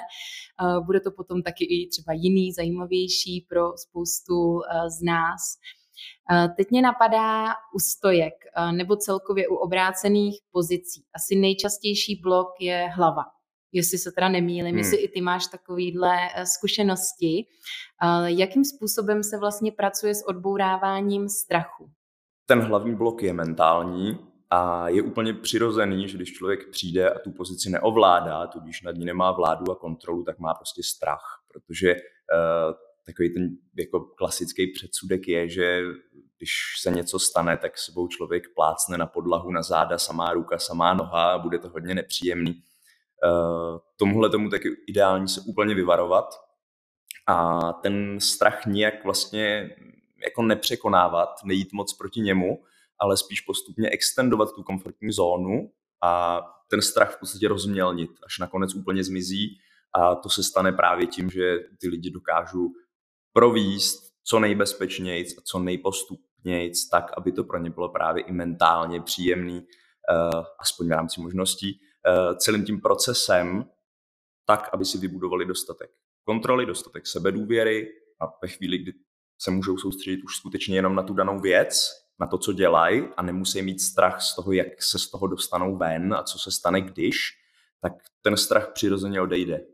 Uh, 0.61 0.85
bude 0.85 0.99
to 0.99 1.11
potom 1.11 1.41
taky 1.41 1.65
i 1.65 1.87
třeba 1.87 2.13
jiný, 2.13 2.51
zajímavější 2.51 3.45
pro 3.49 3.77
spoustu 3.77 4.33
uh, 4.35 4.61
z 4.99 5.01
nás. 5.01 5.41
Uh, 6.31 6.55
teď 6.55 6.71
mě 6.71 6.81
napadá 6.81 7.45
u 7.75 7.79
stojek 7.79 8.33
nebo 8.71 8.95
celkově 8.95 9.47
u 9.47 9.55
obrácených 9.55 10.39
pozicí. 10.51 11.03
Asi 11.15 11.35
nejčastější 11.35 12.21
blok 12.23 12.47
je 12.59 12.89
hlava 12.95 13.23
jestli 13.75 13.97
se 13.97 14.11
teda 14.11 14.29
nemýlím, 14.29 14.65
hmm. 14.65 14.77
jestli 14.77 14.97
i 14.97 15.07
ty 15.07 15.21
máš 15.21 15.47
takovýhle 15.47 16.17
eh, 16.35 16.45
zkušenosti. 16.45 17.45
Jakým 18.25 18.65
způsobem 18.65 19.23
se 19.23 19.37
vlastně 19.37 19.71
pracuje 19.71 20.15
s 20.15 20.27
odbouráváním 20.27 21.29
strachu? 21.29 21.89
Ten 22.45 22.59
hlavní 22.59 22.95
blok 22.95 23.23
je 23.23 23.33
mentální 23.33 24.19
a 24.49 24.89
je 24.89 25.01
úplně 25.01 25.33
přirozený, 25.33 26.07
že 26.07 26.17
když 26.17 26.33
člověk 26.33 26.69
přijde 26.69 27.09
a 27.09 27.19
tu 27.19 27.31
pozici 27.31 27.69
neovládá, 27.69 28.47
tudíž 28.47 28.81
nad 28.81 28.95
ní 28.95 29.05
nemá 29.05 29.31
vládu 29.31 29.71
a 29.71 29.75
kontrolu, 29.75 30.23
tak 30.23 30.39
má 30.39 30.53
prostě 30.53 30.83
strach, 30.83 31.43
protože 31.47 31.95
uh, 31.95 32.73
takový 33.05 33.33
ten 33.33 33.49
jako 33.79 33.99
klasický 33.99 34.71
předsudek 34.71 35.27
je, 35.27 35.49
že 35.49 35.81
když 36.37 36.51
se 36.81 36.91
něco 36.91 37.19
stane, 37.19 37.57
tak 37.57 37.77
sebou 37.77 38.07
člověk 38.07 38.43
plácne 38.55 38.97
na 38.97 39.05
podlahu, 39.05 39.51
na 39.51 39.63
záda, 39.63 39.97
samá 39.97 40.33
ruka, 40.33 40.57
samá 40.57 40.93
noha 40.93 41.31
a 41.31 41.37
bude 41.37 41.59
to 41.59 41.69
hodně 41.69 41.95
nepříjemný. 41.95 42.61
Uh, 43.23 43.79
tomuhle 43.97 44.29
tomu 44.29 44.49
taky 44.49 44.69
ideální 44.87 45.27
se 45.27 45.41
úplně 45.41 45.75
vyvarovat 45.75 46.25
a 47.27 47.73
ten 47.73 48.19
strach 48.19 48.65
nijak 48.65 49.03
vlastně 49.03 49.69
jako 50.23 50.41
nepřekonávat, 50.41 51.29
nejít 51.43 51.73
moc 51.73 51.93
proti 51.93 52.19
němu, 52.19 52.63
ale 52.99 53.17
spíš 53.17 53.41
postupně 53.41 53.89
extendovat 53.89 54.49
tu 54.55 54.63
komfortní 54.63 55.11
zónu 55.11 55.71
a 56.03 56.41
ten 56.69 56.81
strach 56.81 57.15
v 57.15 57.19
podstatě 57.19 57.47
rozmělnit, 57.47 58.09
až 58.25 58.39
nakonec 58.39 58.75
úplně 58.75 59.03
zmizí 59.03 59.57
a 59.93 60.15
to 60.15 60.29
se 60.29 60.43
stane 60.43 60.71
právě 60.71 61.07
tím, 61.07 61.29
že 61.29 61.57
ty 61.79 61.87
lidi 61.87 62.11
dokážou 62.11 62.69
províst 63.33 64.05
co 64.23 64.39
nejbezpečnějc 64.39 65.37
a 65.37 65.41
co 65.45 65.59
nejpostupnějc, 65.59 66.89
tak, 66.89 67.11
aby 67.17 67.31
to 67.31 67.43
pro 67.43 67.57
ně 67.57 67.69
bylo 67.69 67.89
právě 67.89 68.23
i 68.23 68.31
mentálně 68.31 69.01
příjemný, 69.01 69.59
uh, 69.59 70.43
aspoň 70.59 70.87
v 70.87 70.91
rámci 70.91 71.21
možností. 71.21 71.79
Eh, 72.07 72.35
celým 72.35 72.65
tím 72.65 72.81
procesem 72.81 73.65
tak, 74.45 74.69
aby 74.73 74.85
si 74.85 74.97
vybudovali 74.97 75.45
dostatek 75.45 75.91
kontroly, 76.23 76.65
dostatek 76.65 77.07
sebedůvěry 77.07 77.89
a 78.19 78.25
ve 78.41 78.47
chvíli, 78.47 78.77
kdy 78.77 78.93
se 79.41 79.51
můžou 79.51 79.77
soustředit 79.77 80.23
už 80.23 80.35
skutečně 80.35 80.75
jenom 80.75 80.95
na 80.95 81.03
tu 81.03 81.13
danou 81.13 81.39
věc, 81.39 81.89
na 82.19 82.27
to, 82.27 82.37
co 82.37 82.53
dělají 82.53 83.03
a 83.17 83.21
nemusí 83.21 83.61
mít 83.61 83.81
strach 83.81 84.21
z 84.21 84.35
toho, 84.35 84.51
jak 84.51 84.83
se 84.83 84.99
z 84.99 85.09
toho 85.09 85.27
dostanou 85.27 85.77
ven 85.77 86.13
a 86.13 86.23
co 86.23 86.39
se 86.39 86.51
stane, 86.51 86.81
když, 86.81 87.17
tak 87.81 87.93
ten 88.21 88.37
strach 88.37 88.71
přirozeně 88.73 89.21
odejde. 89.21 89.65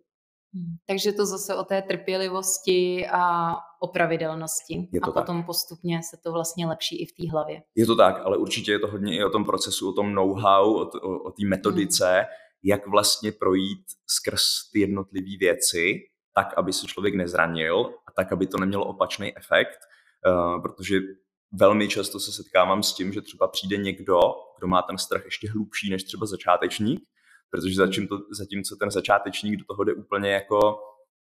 Hmm, 0.53 0.75
takže 0.87 1.11
to 1.11 1.25
zase 1.25 1.55
o 1.55 1.63
té 1.63 1.81
trpělivosti 1.81 3.07
a 3.11 3.53
o 3.81 3.87
pravidelnosti. 3.87 4.89
Je 4.93 5.01
to 5.01 5.09
a 5.09 5.11
potom 5.11 5.37
tak. 5.37 5.45
postupně 5.45 6.01
se 6.09 6.17
to 6.23 6.31
vlastně 6.31 6.67
lepší 6.67 7.01
i 7.01 7.05
v 7.05 7.11
té 7.11 7.31
hlavě. 7.31 7.61
Je 7.75 7.85
to 7.85 7.95
tak, 7.95 8.21
ale 8.25 8.37
určitě 8.37 8.71
je 8.71 8.79
to 8.79 8.87
hodně 8.87 9.17
i 9.17 9.23
o 9.23 9.29
tom 9.29 9.45
procesu, 9.45 9.89
o 9.89 9.93
tom 9.93 10.13
know-how, 10.13 10.73
o, 10.73 10.81
o, 10.81 11.23
o 11.23 11.31
té 11.31 11.45
metodice, 11.45 12.11
hmm. 12.11 12.25
jak 12.63 12.87
vlastně 12.87 13.31
projít 13.31 13.85
skrz 14.07 14.43
ty 14.73 14.79
jednotlivé 14.79 15.37
věci 15.39 15.99
tak, 16.35 16.57
aby 16.57 16.73
se 16.73 16.87
člověk 16.87 17.15
nezranil 17.15 17.93
a 18.07 18.11
tak, 18.15 18.31
aby 18.31 18.47
to 18.47 18.57
nemělo 18.57 18.85
opačný 18.85 19.37
efekt, 19.37 19.79
uh, 20.27 20.61
protože 20.61 20.99
velmi 21.51 21.87
často 21.87 22.19
se 22.19 22.31
setkávám 22.31 22.83
s 22.83 22.93
tím, 22.93 23.13
že 23.13 23.21
třeba 23.21 23.47
přijde 23.47 23.77
někdo, 23.77 24.19
kdo 24.59 24.67
má 24.67 24.81
ten 24.81 24.97
strach 24.97 25.25
ještě 25.25 25.51
hlubší 25.51 25.89
než 25.89 26.03
třeba 26.03 26.25
začátečník, 26.25 26.99
protože 27.51 27.75
zatímco, 27.75 28.19
zatímco 28.31 28.75
ten 28.75 28.91
začátečník 28.91 29.59
do 29.59 29.65
toho 29.65 29.83
jde 29.83 29.93
úplně 29.93 30.31
jako 30.31 30.79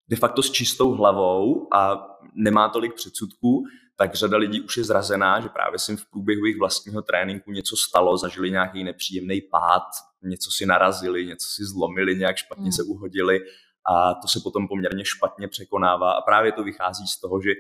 de 0.08 0.16
facto 0.16 0.44
s 0.44 0.52
čistou 0.52 0.92
hlavou 0.92 1.68
a 1.74 2.08
nemá 2.36 2.70
tolik 2.70 2.94
předsudků, 2.94 3.64
tak 3.96 4.16
řada 4.16 4.38
lidí 4.38 4.62
už 4.62 4.78
je 4.78 4.84
zrazená, 4.84 5.42
že 5.42 5.50
právě 5.50 5.80
si 5.80 5.98
v 5.98 6.10
průběhu 6.10 6.46
jejich 6.46 6.60
vlastního 6.60 7.02
tréninku 7.02 7.52
něco 7.52 7.76
stalo, 7.78 8.18
zažili 8.18 8.52
nějaký 8.52 8.84
nepříjemný 8.84 9.42
pád, 9.42 9.84
něco 10.24 10.52
si 10.52 10.66
narazili, 10.66 11.26
něco 11.26 11.48
si 11.48 11.66
zlomili, 11.66 12.16
nějak 12.16 12.38
špatně 12.38 12.66
mm. 12.66 12.72
se 12.72 12.84
uhodili 12.84 13.40
a 13.90 14.14
to 14.14 14.28
se 14.28 14.40
potom 14.44 14.68
poměrně 14.68 15.06
špatně 15.06 15.48
překonává 15.48 16.12
a 16.12 16.22
právě 16.22 16.52
to 16.52 16.64
vychází 16.64 17.08
z 17.08 17.20
toho, 17.20 17.42
že 17.42 17.52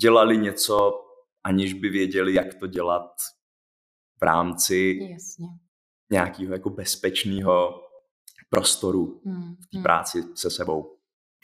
dělali 0.00 0.38
něco, 0.38 0.92
aniž 1.44 1.72
by 1.72 1.88
věděli, 1.88 2.34
jak 2.34 2.54
to 2.54 2.66
dělat 2.66 3.10
v 4.20 4.22
rámci 4.22 4.98
Jasně. 5.12 5.46
nějakého 6.10 6.52
jako 6.52 6.70
bezpečného 6.70 7.83
prostoru 8.50 9.20
mm. 9.24 9.56
v 9.60 9.66
té 9.76 9.82
práci 9.82 10.24
se 10.34 10.50
sebou. 10.50 10.94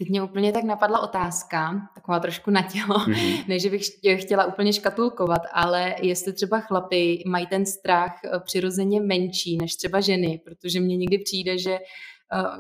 Teď 0.00 0.08
mě 0.08 0.22
úplně 0.22 0.52
tak 0.52 0.64
napadla 0.64 1.00
otázka, 1.00 1.88
taková 1.94 2.20
trošku 2.20 2.50
na 2.50 2.62
tělo, 2.62 2.98
mm-hmm. 2.98 3.44
než 3.48 3.66
bych 3.66 3.86
chtěla 4.22 4.44
úplně 4.44 4.72
škatulkovat, 4.72 5.42
ale 5.52 5.94
jestli 6.02 6.32
třeba 6.32 6.60
chlapy 6.60 7.22
mají 7.26 7.46
ten 7.46 7.66
strach 7.66 8.20
eh, 8.24 8.40
přirozeně 8.40 9.00
menší 9.00 9.56
než 9.56 9.76
třeba 9.76 10.00
ženy, 10.00 10.40
protože 10.44 10.80
mně 10.80 10.96
někdy 10.96 11.18
přijde, 11.18 11.58
že 11.58 11.72
eh, 11.72 11.82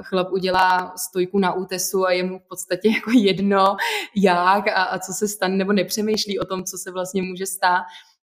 chlap 0.02 0.32
udělá 0.32 0.92
stojku 0.96 1.38
na 1.38 1.52
útesu 1.52 2.06
a 2.06 2.12
je 2.12 2.24
mu 2.24 2.38
v 2.38 2.48
podstatě 2.48 2.88
jako 2.94 3.10
jedno 3.10 3.76
jak 4.16 4.68
a, 4.68 4.82
a 4.82 4.98
co 4.98 5.12
se 5.12 5.28
stane, 5.28 5.56
nebo 5.56 5.72
nepřemýšlí 5.72 6.38
o 6.38 6.44
tom, 6.44 6.64
co 6.64 6.78
se 6.78 6.90
vlastně 6.90 7.22
může 7.22 7.46
stát. 7.46 7.82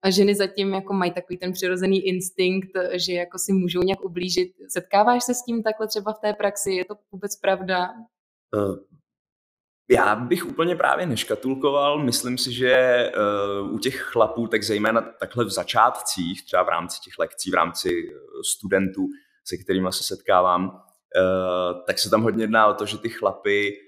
A 0.03 0.11
ženy 0.11 0.35
zatím 0.35 0.75
jako 0.75 0.93
mají 0.93 1.13
takový 1.13 1.39
ten 1.39 1.53
přirozený 1.53 2.07
instinkt, 2.07 2.71
že 2.93 3.13
jako 3.13 3.39
si 3.39 3.53
můžou 3.53 3.83
nějak 3.83 4.05
ublížit. 4.05 4.53
Setkáváš 4.69 5.25
se 5.25 5.35
s 5.35 5.43
tím 5.43 5.63
takhle 5.63 5.89
třeba 5.89 6.13
v 6.13 6.19
té 6.19 6.33
praxi? 6.33 6.73
Je 6.73 6.85
to 6.85 6.95
vůbec 7.13 7.37
pravda? 7.37 7.89
Uh, 8.57 8.77
já 9.91 10.17
bych 10.17 10.47
úplně 10.47 10.77
právě 10.77 11.07
neškatulkoval. 11.07 12.05
Myslím 12.05 12.39
si, 12.39 12.53
že 12.53 13.05
uh, 13.63 13.75
u 13.75 13.79
těch 13.79 14.01
chlapů, 14.01 14.47
tak 14.47 14.63
zejména 14.63 15.01
takhle 15.01 15.45
v 15.45 15.51
začátcích, 15.51 16.45
třeba 16.45 16.63
v 16.63 16.69
rámci 16.69 17.01
těch 17.01 17.19
lekcí, 17.19 17.51
v 17.51 17.55
rámci 17.55 17.89
eh, 17.89 18.15
studentů, 18.55 19.07
se 19.45 19.57
kterými 19.57 19.89
se 19.91 20.03
setkávám, 20.03 20.83
tak 21.87 21.99
se 21.99 22.11
tam 22.11 22.23
hodně 22.23 22.45
jedná 22.45 22.67
o 22.67 22.75
to, 22.75 22.87
že 22.87 22.99
ty 22.99 23.09
chlapy 23.09 23.79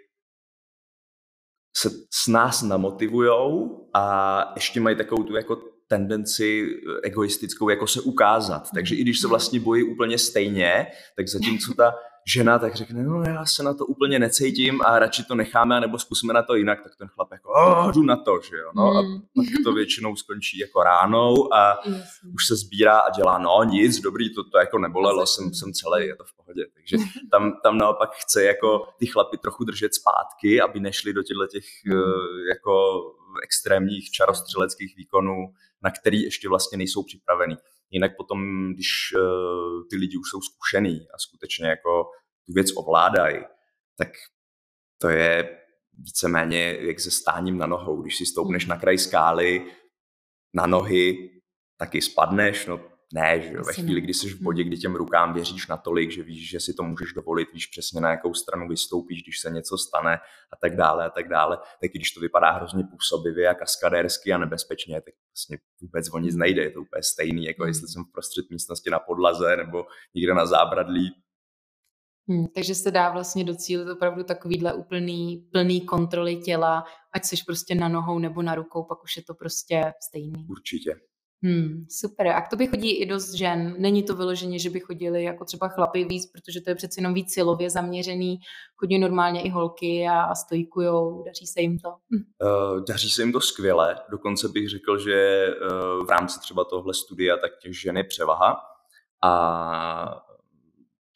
se 1.76 1.90
s 2.11 2.26
nás 2.26 2.62
namotivujou 2.62 3.88
a 3.95 4.52
ještě 4.55 4.81
mají 4.81 4.97
takovou 4.97 5.23
tu 5.23 5.37
jako 5.37 5.57
tendenci 5.90 6.66
egoistickou 7.02 7.68
jako 7.68 7.87
se 7.87 8.00
ukázat. 8.00 8.70
Takže 8.75 8.94
i 8.94 9.00
když 9.00 9.20
se 9.20 9.28
vlastně 9.28 9.61
bojí 9.61 9.82
úplně 9.82 10.18
stejně, 10.18 10.87
tak 11.16 11.28
zatímco 11.28 11.75
ta 11.75 11.94
žena 12.26 12.59
tak 12.59 12.75
řekne, 12.75 13.02
no 13.02 13.23
já 13.23 13.47
se 13.47 13.62
na 13.62 13.75
to 13.75 13.87
úplně 13.87 14.18
necítím 14.18 14.82
a 14.82 14.99
radši 14.99 15.25
to 15.25 15.35
necháme, 15.35 15.80
nebo 15.80 15.99
zkusíme 15.99 16.32
na 16.32 16.42
to 16.42 16.54
jinak, 16.54 16.82
tak 16.82 16.97
ten 16.97 17.09
chlap 17.09 17.32
jako, 17.32 17.49
oh, 17.52 17.92
jdu 17.92 18.02
na 18.02 18.16
to, 18.16 18.40
že 18.50 18.56
jo, 18.56 18.70
no 18.75 18.97
a 18.97 19.00
hmm. 19.00 19.20
pak 19.20 19.47
to 19.64 19.73
většinou 19.73 20.16
skončí 20.16 20.59
jako 20.59 20.82
ránou 20.82 21.54
a 21.54 21.78
už 22.35 22.47
se 22.47 22.56
sbírá 22.56 22.99
a 22.99 23.11
dělá, 23.11 23.38
no 23.38 23.64
nic, 23.64 24.00
dobrý, 24.00 24.35
to, 24.35 24.44
to 24.44 24.59
jako 24.59 24.78
nebolelo, 24.78 25.26
jsem, 25.26 25.54
jsem 25.54 25.73
celý, 25.73 26.06
je 26.06 26.16
to 26.16 26.25
v 26.25 26.37
pohodě, 26.37 26.66
takže 26.75 26.97
tam, 27.30 27.52
tam 27.62 27.78
naopak 27.78 28.11
chce 28.12 28.44
jako 28.44 28.88
ty 28.99 29.06
chlapy 29.06 29.38
trochu 29.38 29.64
držet 29.64 29.94
zpátky, 29.94 30.61
aby 30.61 30.80
nešli 30.80 31.12
do 31.12 31.23
těchto 31.23 31.47
těch 31.47 31.64
eh, 31.87 32.49
jako 32.49 33.02
extrémních 33.42 34.10
čarostřeleckých 34.10 34.96
výkonů, 34.96 35.52
na 35.82 35.90
který 35.90 36.22
ještě 36.22 36.49
vlastně 36.49 36.78
nejsou 36.78 37.02
připravený. 37.02 37.56
Jinak 37.90 38.16
potom, 38.16 38.72
když 38.75 38.88
uh, 39.14 39.82
ty 39.90 39.96
lidi 39.96 40.16
už 40.16 40.30
jsou 40.30 40.40
zkušený 40.40 41.06
a 41.14 41.18
skutečně 41.18 41.68
jako 41.68 42.04
tu 42.46 42.52
věc 42.52 42.66
ovládají, 42.76 43.38
tak 43.96 44.08
to 44.99 45.08
je 45.08 45.58
víceméně 45.99 46.76
jak 46.80 47.00
se 47.00 47.10
stáním 47.10 47.58
na 47.58 47.66
nohou. 47.66 48.02
Když 48.02 48.16
si 48.16 48.26
stoupneš 48.26 48.66
na 48.66 48.76
kraj 48.76 48.99
skály 48.99 49.66
na 50.54 50.66
nohy, 50.66 51.30
taky 51.76 52.02
spadneš, 52.02 52.66
no 52.66 52.89
ne, 53.14 53.40
že 53.40 53.52
jo, 53.52 53.62
ve 53.67 53.73
chvíli, 53.73 54.00
kdy 54.00 54.14
jsi 54.14 54.29
v 54.29 54.43
bodě, 54.43 54.64
kdy 54.64 54.76
těm 54.76 54.95
rukám 54.95 55.35
věříš 55.35 55.67
natolik, 55.67 56.11
že 56.11 56.23
víš, 56.23 56.50
že 56.50 56.61
si 56.61 56.75
to 56.75 56.83
můžeš 56.83 57.12
dovolit, 57.12 57.49
víš 57.52 57.67
přesně 57.67 58.00
na 58.00 58.11
jakou 58.11 58.35
stranu 58.35 58.69
vystoupíš, 58.69 59.23
když 59.23 59.40
se 59.40 59.50
něco 59.50 59.79
stane 59.79 60.19
a 60.52 60.57
tak 60.61 60.76
dále 60.76 61.07
a 61.07 61.11
tak 61.11 61.29
dále, 61.29 61.59
tak 61.81 61.90
když 61.90 62.11
to 62.11 62.21
vypadá 62.21 62.50
hrozně 62.50 62.85
působivě 62.85 63.49
a 63.49 63.55
kaskadérsky 63.55 64.33
a 64.33 64.38
nebezpečně, 64.38 65.00
tak 65.00 65.14
vlastně 65.33 65.59
vůbec 65.83 66.07
o 66.12 66.19
nic 66.19 66.37
nejde, 66.37 66.62
je 66.62 66.71
to 66.71 66.81
úplně 66.81 67.02
stejný, 67.02 67.45
jako 67.45 67.67
jestli 67.67 67.88
jsem 67.88 68.05
v 68.05 68.12
prostřed 68.12 68.50
místnosti 68.50 68.90
na 68.90 68.99
podlaze 68.99 69.57
nebo 69.57 69.87
někde 70.14 70.35
na 70.35 70.47
zábradlí, 70.47 71.12
Hmm, 72.29 72.47
takže 72.55 72.75
se 72.75 72.90
dá 72.90 73.11
vlastně 73.11 73.45
docílit 73.45 73.90
opravdu 73.90 74.25
takovýhle 74.25 74.75
úplný, 74.75 75.49
plný 75.52 75.81
kontroly 75.81 76.37
těla, 76.37 76.85
ať 77.12 77.25
jsi 77.25 77.37
prostě 77.47 77.75
na 77.75 77.88
nohou 77.88 78.19
nebo 78.19 78.43
na 78.43 78.55
rukou, 78.55 78.85
pak 78.85 79.02
už 79.02 79.17
je 79.17 79.23
to 79.23 79.35
prostě 79.35 79.93
stejný. 80.09 80.47
Určitě. 80.50 81.00
Hmm, 81.42 81.87
super. 81.90 82.26
A 82.26 82.40
k 82.40 82.49
tobě 82.49 82.66
chodí 82.66 82.97
i 82.97 83.06
dost 83.06 83.35
žen. 83.35 83.75
Není 83.78 84.02
to 84.02 84.14
vyloženě, 84.14 84.59
že 84.59 84.70
by 84.70 84.80
chodili 84.80 85.25
jako 85.25 85.44
třeba 85.44 85.68
chlapy 85.68 86.04
víc, 86.04 86.30
protože 86.32 86.61
to 86.61 86.70
je 86.70 86.75
přeci 86.75 87.00
jenom 87.00 87.14
víc 87.14 87.35
silově 87.35 87.70
zaměřený. 87.70 88.38
Chodí 88.76 88.99
normálně 88.99 89.42
i 89.42 89.49
holky 89.49 90.06
a, 90.06 90.20
a 90.20 90.35
stojkujou. 90.35 91.25
Daří 91.25 91.47
se 91.47 91.61
jim 91.61 91.78
to? 91.78 91.88
Uh, 91.88 92.85
daří 92.85 93.11
se 93.11 93.23
jim 93.23 93.32
to 93.32 93.40
skvěle. 93.40 93.97
Dokonce 94.11 94.49
bych 94.49 94.68
řekl, 94.68 94.99
že 94.99 95.49
uh, 95.49 96.06
v 96.06 96.11
rámci 96.11 96.40
třeba 96.40 96.64
tohle 96.64 96.94
studia 96.94 97.37
tak 97.37 97.50
těch 97.62 97.80
žen 97.80 97.97
je 97.97 98.04
převaha. 98.04 98.61
A 99.23 100.23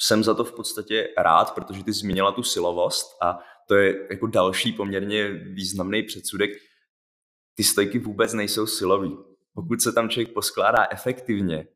jsem 0.00 0.24
za 0.24 0.34
to 0.34 0.44
v 0.44 0.52
podstatě 0.52 1.08
rád, 1.18 1.54
protože 1.54 1.84
ty 1.84 1.92
zmínila 1.92 2.32
tu 2.32 2.42
silovost 2.42 3.06
a 3.22 3.38
to 3.68 3.74
je 3.74 4.06
jako 4.10 4.26
další 4.26 4.72
poměrně 4.72 5.28
významný 5.32 6.02
předsudek. 6.02 6.50
Ty 7.54 7.64
stojky 7.64 7.98
vůbec 7.98 8.32
nejsou 8.32 8.66
silový 8.66 9.16
pokud 9.54 9.82
se 9.82 9.92
tam 9.92 10.08
člověk 10.08 10.34
poskládá 10.34 10.86
efektivně, 10.90 11.66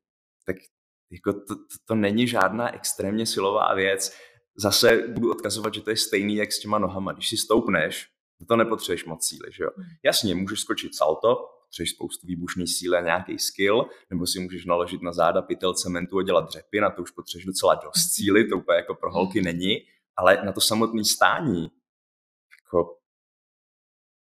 tak 0.46 0.56
jako 1.10 1.32
to, 1.32 1.56
to, 1.56 1.64
to 1.84 1.94
není 1.94 2.26
žádná 2.26 2.74
extrémně 2.74 3.26
silová 3.26 3.74
věc. 3.74 4.16
Zase 4.56 5.08
budu 5.08 5.30
odkazovat, 5.30 5.74
že 5.74 5.80
to 5.80 5.90
je 5.90 5.96
stejný 5.96 6.36
jak 6.36 6.52
s 6.52 6.60
těma 6.60 6.78
nohama. 6.78 7.12
Když 7.12 7.28
si 7.28 7.36
stoupneš, 7.36 8.08
to 8.48 8.56
nepotřebuješ 8.56 9.04
moc 9.04 9.26
síly, 9.26 9.52
že 9.52 9.64
jo? 9.64 9.70
Hmm. 9.76 9.86
Jasně, 10.02 10.34
můžeš 10.34 10.60
skočit 10.60 10.94
salto, 10.94 11.36
potřebuješ 11.64 11.90
spoustu 11.90 12.26
výbušné 12.26 12.66
síly 12.66 12.96
a 12.96 13.00
nějaký 13.00 13.38
skill, 13.38 13.86
nebo 14.10 14.26
si 14.26 14.40
můžeš 14.40 14.64
naložit 14.64 15.02
na 15.02 15.12
záda 15.12 15.42
pytel 15.42 15.74
cementu 15.74 16.18
a 16.18 16.22
dělat 16.22 16.48
dřepy, 16.48 16.80
na 16.80 16.90
to 16.90 17.02
už 17.02 17.10
potřebuješ 17.10 17.44
docela 17.44 17.74
dost 17.74 18.14
síly, 18.14 18.44
to 18.44 18.56
úplně 18.56 18.76
jako 18.76 18.94
pro 18.94 19.12
holky 19.12 19.38
hmm. 19.38 19.44
není, 19.44 19.76
ale 20.16 20.44
na 20.44 20.52
to 20.52 20.60
samotné 20.60 21.04
stání, 21.04 21.70
jako 22.64 22.97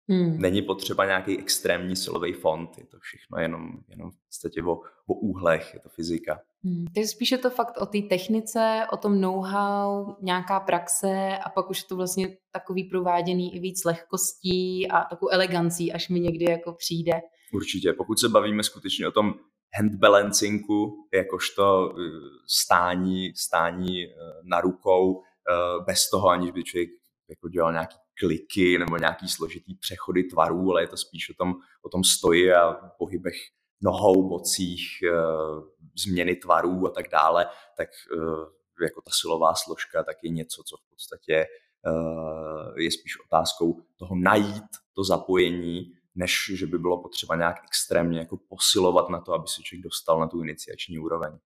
Hmm. 0.09 0.37
Není 0.39 0.61
potřeba 0.61 1.05
nějaký 1.05 1.39
extrémní 1.39 1.95
silový 1.95 2.33
fond, 2.33 2.77
je 2.77 2.85
to 2.85 2.97
všechno 2.99 3.37
jenom, 3.39 3.69
jenom 3.89 4.11
v 4.11 4.15
podstatě 4.25 4.63
o, 4.63 4.71
o 5.07 5.13
úhlech, 5.13 5.73
je 5.73 5.79
to 5.79 5.89
fyzika. 5.89 6.39
Hmm. 6.63 6.85
Takže 6.95 7.07
spíš 7.07 7.31
je 7.31 7.37
to 7.37 7.49
fakt 7.49 7.77
o 7.81 7.85
té 7.85 8.01
technice, 8.09 8.87
o 8.91 8.97
tom 8.97 9.21
know-how, 9.21 10.15
nějaká 10.21 10.59
praxe 10.59 11.37
a 11.45 11.49
pak 11.49 11.69
už 11.69 11.77
je 11.77 11.87
to 11.89 11.95
vlastně 11.95 12.37
takový 12.51 12.83
prováděný 12.83 13.55
i 13.55 13.59
víc 13.59 13.85
lehkostí 13.85 14.91
a 14.91 15.01
takovou 15.09 15.29
elegancí, 15.29 15.93
až 15.93 16.09
mi 16.09 16.19
někdy 16.19 16.45
jako 16.45 16.73
přijde. 16.73 17.11
Určitě, 17.53 17.93
pokud 17.93 18.19
se 18.19 18.29
bavíme 18.29 18.63
skutečně 18.63 19.07
o 19.07 19.11
tom 19.11 19.33
handbalancingu, 19.77 21.07
jakožto 21.13 21.89
eh, 21.91 22.01
stání, 22.47 23.33
stání 23.35 24.05
eh, 24.05 24.09
na 24.43 24.61
rukou, 24.61 25.21
eh, 25.21 25.83
bez 25.85 26.09
toho, 26.09 26.29
aniž 26.29 26.51
by 26.51 26.63
člověk 26.63 26.89
jako 27.29 27.49
dělal 27.49 27.71
nějaký 27.71 27.95
kliky 28.19 28.77
nebo 28.77 28.97
nějaký 28.97 29.29
složitý 29.29 29.75
přechody 29.75 30.23
tvarů, 30.23 30.71
ale 30.71 30.83
je 30.83 30.87
to 30.87 30.97
spíš 30.97 31.29
o 31.29 31.33
tom, 31.33 31.53
o 31.81 31.89
tom 31.89 32.03
stoji 32.03 32.53
a 32.53 32.73
pohybech 32.97 33.35
nohou, 33.81 34.29
bocích, 34.29 35.03
e, 35.03 35.11
změny 35.97 36.35
tvarů 36.35 36.87
a 36.87 36.89
tak 36.89 37.09
dále, 37.11 37.47
tak 37.77 37.89
e, 37.89 38.85
jako 38.85 39.01
ta 39.01 39.11
silová 39.13 39.53
složka 39.55 40.03
tak 40.03 40.17
je 40.23 40.29
něco, 40.29 40.63
co 40.63 40.77
v 40.77 40.89
podstatě 40.89 41.33
e, 41.33 41.47
je 42.81 42.91
spíš 42.91 43.19
otázkou 43.25 43.81
toho 43.97 44.15
najít 44.15 44.63
to 44.93 45.03
zapojení, 45.03 45.91
než 46.15 46.51
že 46.53 46.67
by 46.67 46.77
bylo 46.77 47.01
potřeba 47.01 47.35
nějak 47.35 47.55
extrémně 47.63 48.19
jako 48.19 48.37
posilovat 48.49 49.09
na 49.09 49.21
to, 49.21 49.33
aby 49.33 49.47
se 49.47 49.61
člověk 49.61 49.83
dostal 49.83 50.19
na 50.19 50.27
tu 50.27 50.41
iniciační 50.41 50.99
úroveň. 50.99 51.37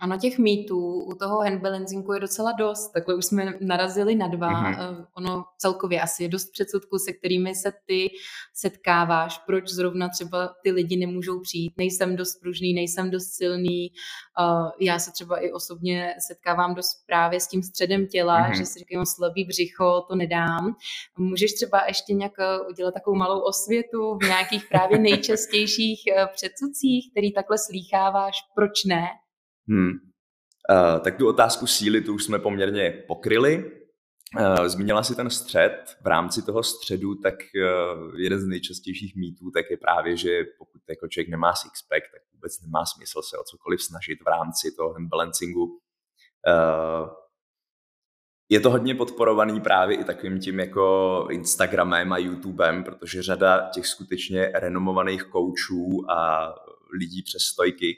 A 0.00 0.06
na 0.06 0.18
těch 0.18 0.38
mýtů 0.38 1.04
u 1.04 1.14
toho 1.14 1.38
handbalancingu 1.38 2.12
je 2.12 2.20
docela 2.20 2.52
dost. 2.52 2.92
Takhle 2.92 3.14
už 3.14 3.24
jsme 3.24 3.54
narazili 3.60 4.14
na 4.14 4.28
dva. 4.28 4.48
Mm-hmm. 4.48 5.06
Ono 5.16 5.44
celkově 5.58 6.00
asi 6.00 6.22
je 6.22 6.28
dost 6.28 6.50
předsudků, 6.50 6.98
se 6.98 7.12
kterými 7.12 7.54
se 7.54 7.72
ty 7.86 8.10
setkáváš. 8.54 9.38
Proč 9.38 9.68
zrovna 9.68 10.08
třeba 10.08 10.54
ty 10.62 10.72
lidi 10.72 10.96
nemůžou 10.96 11.40
přijít? 11.40 11.74
Nejsem 11.76 12.16
dost 12.16 12.40
pružný, 12.40 12.74
nejsem 12.74 13.10
dost 13.10 13.32
silný. 13.32 13.92
Já 14.80 14.98
se 14.98 15.12
třeba 15.12 15.38
i 15.38 15.52
osobně 15.52 16.14
setkávám 16.18 16.74
dost 16.74 17.06
právě 17.06 17.40
s 17.40 17.48
tím 17.48 17.62
středem 17.62 18.06
těla, 18.06 18.40
mm-hmm. 18.40 18.58
že 18.58 18.64
si 18.66 18.78
říkám, 18.78 19.06
slabý 19.06 19.44
břicho, 19.44 20.04
to 20.08 20.14
nedám. 20.14 20.76
Můžeš 21.18 21.52
třeba 21.52 21.86
ještě 21.86 22.14
nějak 22.14 22.32
eh, 22.38 22.60
udělat 22.70 22.94
takovou 22.94 23.16
malou 23.16 23.40
osvětu 23.40 24.18
v 24.18 24.26
nějakých 24.26 24.64
právě 24.68 24.98
nejčastějších 24.98 26.02
eh, 26.06 26.26
předsudcích, 26.34 27.10
který 27.10 27.32
takhle 27.32 27.58
slýcháváš, 27.58 28.34
proč 28.54 28.84
ne? 28.84 29.06
Hmm. 29.68 29.90
Uh, 30.70 31.00
tak 31.00 31.16
tu 31.16 31.28
otázku 31.28 31.66
síly, 31.66 32.00
tu 32.00 32.14
už 32.14 32.24
jsme 32.24 32.38
poměrně 32.38 32.90
pokryli. 33.06 33.72
Uh, 34.40 34.66
zmínila 34.66 35.02
si 35.02 35.14
ten 35.14 35.30
střed. 35.30 35.96
V 36.02 36.06
rámci 36.06 36.42
toho 36.42 36.62
středu, 36.62 37.14
tak 37.14 37.34
uh, 37.34 38.20
jeden 38.20 38.40
z 38.40 38.46
nejčastějších 38.46 39.16
mýtů 39.16 39.50
tak 39.50 39.70
je 39.70 39.76
právě, 39.76 40.16
že 40.16 40.44
pokud 40.58 40.80
jako 40.88 41.08
člověk 41.08 41.28
nemá 41.28 41.54
sixpack, 41.54 42.02
tak 42.12 42.22
vůbec 42.32 42.60
nemá 42.62 42.86
smysl 42.86 43.22
se 43.22 43.38
o 43.38 43.44
cokoliv 43.44 43.82
snažit 43.82 44.18
v 44.24 44.28
rámci 44.28 44.72
toho 44.76 44.92
handbalancingu. 44.92 45.64
Uh, 45.64 47.08
je 48.48 48.60
to 48.60 48.70
hodně 48.70 48.94
podporovaný 48.94 49.60
právě 49.60 49.96
i 49.96 50.04
takovým 50.04 50.40
tím 50.40 50.60
jako 50.60 51.26
Instagramem 51.30 52.12
a 52.12 52.18
YouTubem, 52.18 52.84
protože 52.84 53.22
řada 53.22 53.70
těch 53.74 53.86
skutečně 53.86 54.52
renomovaných 54.54 55.24
koučů 55.24 56.10
a 56.10 56.54
lidí 56.98 57.22
přes 57.22 57.42
stojky 57.42 57.96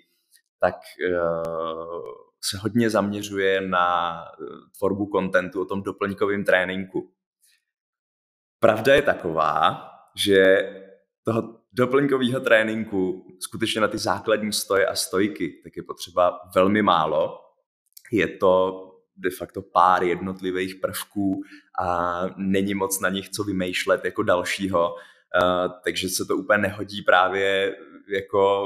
tak 0.60 0.74
uh, 0.74 2.28
se 2.44 2.58
hodně 2.58 2.90
zaměřuje 2.90 3.60
na 3.60 4.18
eh, 4.24 4.44
tvorbu 4.78 5.06
kontentu 5.06 5.62
o 5.62 5.64
tom 5.64 5.82
doplňkovém 5.82 6.44
tréninku. 6.44 7.12
Pravda 8.60 8.94
je 8.94 9.02
taková, 9.02 9.82
že 10.16 10.70
toho 11.24 11.60
doplňkového 11.72 12.40
tréninku 12.40 13.26
skutečně 13.40 13.80
na 13.80 13.88
ty 13.88 13.98
základní 13.98 14.52
stoje 14.52 14.86
a 14.86 14.94
stojky 14.94 15.60
tak 15.64 15.76
je 15.76 15.82
potřeba 15.82 16.40
velmi 16.54 16.82
málo. 16.82 17.40
Je 18.12 18.28
to 18.28 18.84
de 19.16 19.30
facto 19.30 19.62
pár 19.62 20.02
jednotlivých 20.02 20.74
prvků 20.74 21.42
a 21.80 22.20
není 22.36 22.74
moc 22.74 23.00
na 23.00 23.08
nich 23.08 23.28
co 23.28 23.44
vymýšlet 23.44 24.04
jako 24.04 24.22
dalšího, 24.22 24.94
uh, 24.94 25.72
takže 25.84 26.08
se 26.08 26.24
to 26.24 26.36
úplně 26.36 26.58
nehodí 26.58 27.02
právě 27.02 27.76
jako 28.08 28.64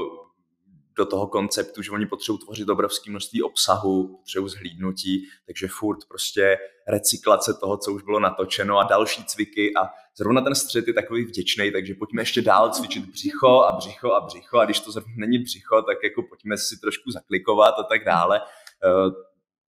do 0.97 1.05
toho 1.05 1.27
konceptu, 1.27 1.81
že 1.81 1.91
oni 1.91 2.05
potřebují 2.05 2.39
tvořit 2.39 2.69
obrovské 2.69 3.09
množství 3.09 3.43
obsahu, 3.43 4.17
potřebují 4.17 4.51
zhlídnutí, 4.51 5.27
takže 5.45 5.67
furt 5.67 5.99
prostě 6.07 6.57
recyklace 6.87 7.53
toho, 7.53 7.77
co 7.77 7.91
už 7.93 8.03
bylo 8.03 8.19
natočeno 8.19 8.77
a 8.77 8.83
další 8.83 9.25
cviky 9.25 9.73
a 9.75 9.89
zrovna 10.17 10.41
ten 10.41 10.55
střed 10.55 10.87
je 10.87 10.93
takový 10.93 11.25
vděčný, 11.25 11.71
takže 11.71 11.93
pojďme 11.93 12.21
ještě 12.21 12.41
dál 12.41 12.69
cvičit 12.69 13.05
břicho 13.05 13.63
a 13.63 13.71
břicho 13.71 14.13
a 14.13 14.21
břicho 14.21 14.57
a 14.57 14.65
když 14.65 14.79
to 14.79 14.91
zrovna 14.91 15.13
není 15.17 15.39
břicho, 15.39 15.81
tak 15.81 15.97
jako 16.03 16.23
pojďme 16.23 16.57
si 16.57 16.79
trošku 16.79 17.11
zaklikovat 17.11 17.75
a 17.79 17.83
tak 17.83 18.05
dále. 18.05 18.41
Eh, 18.83 19.11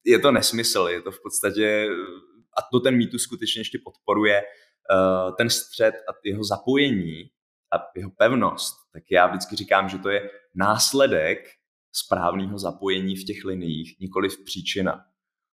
je 0.06 0.20
to 0.20 0.32
nesmysl, 0.32 0.88
je 0.90 1.02
to 1.02 1.12
v 1.12 1.22
podstatě, 1.22 1.90
a 2.58 2.62
to 2.72 2.80
ten 2.80 2.98
mýtus 2.98 3.22
skutečně 3.22 3.60
ještě 3.60 3.80
podporuje, 3.84 4.42
eh, 4.42 5.32
ten 5.38 5.50
střed 5.50 5.96
a 5.96 6.12
jeho 6.24 6.44
zapojení 6.44 7.24
a 7.74 7.78
jeho 7.96 8.12
pevnost, 8.18 8.76
tak 8.96 9.04
já 9.12 9.28
vždycky 9.28 9.56
říkám, 9.56 9.90
že 9.90 9.98
to 9.98 10.10
je 10.10 10.30
následek 10.56 11.40
správného 11.92 12.60
zapojení 12.60 13.16
v 13.16 13.24
těch 13.24 13.46
liniích, 13.46 14.00
nikoli 14.00 14.30
v 14.30 14.44
příčina. 14.44 15.06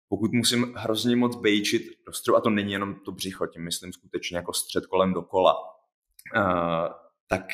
Pokud 0.09 0.33
musím 0.33 0.73
hrozně 0.77 1.15
moc 1.15 1.35
bejčit 1.35 1.81
do 2.07 2.13
středu, 2.13 2.37
a 2.37 2.41
to 2.41 2.49
není 2.49 2.71
jenom 2.71 2.95
to 2.95 3.11
břicho, 3.11 3.47
tím 3.47 3.63
myslím 3.63 3.93
skutečně 3.93 4.37
jako 4.37 4.53
střed 4.53 4.85
kolem 4.85 5.13
dokola, 5.13 5.55
uh, 6.35 6.93
tak 7.27 7.45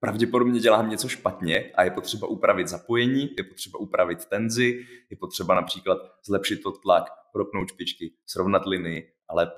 pravděpodobně 0.00 0.60
dělám 0.60 0.90
něco 0.90 1.08
špatně 1.08 1.72
a 1.74 1.84
je 1.84 1.90
potřeba 1.90 2.26
upravit 2.26 2.68
zapojení, 2.68 3.30
je 3.38 3.44
potřeba 3.44 3.78
upravit 3.78 4.24
tenzi, 4.24 4.86
je 5.10 5.16
potřeba 5.16 5.54
například 5.54 5.98
zlepšit 6.26 6.62
to 6.62 6.72
tlak, 6.72 7.04
propnout 7.32 7.68
špičky, 7.68 8.12
srovnat 8.26 8.66
linii, 8.66 9.12
ale 9.28 9.52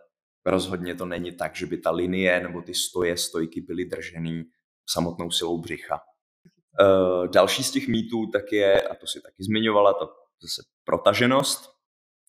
rozhodně 0.46 0.94
to 0.94 1.06
není 1.06 1.32
tak, 1.32 1.56
že 1.56 1.66
by 1.66 1.78
ta 1.78 1.90
linie 1.90 2.40
nebo 2.40 2.62
ty 2.62 2.75
stoje, 2.75 3.16
stojky 3.16 3.61
byly 3.61 3.84
držený 3.84 4.44
samotnou 4.87 5.31
silou 5.31 5.59
břicha. 5.59 6.00
Uh, 6.81 7.27
další 7.29 7.64
z 7.64 7.70
těch 7.70 7.88
mýtů 7.88 8.27
tak 8.27 8.53
je, 8.53 8.83
a 8.83 8.94
to 8.94 9.07
si 9.07 9.20
taky 9.20 9.44
zmiňovala, 9.44 9.92
ta 9.92 10.09
zase 10.42 10.62
protaženost. 10.85 11.70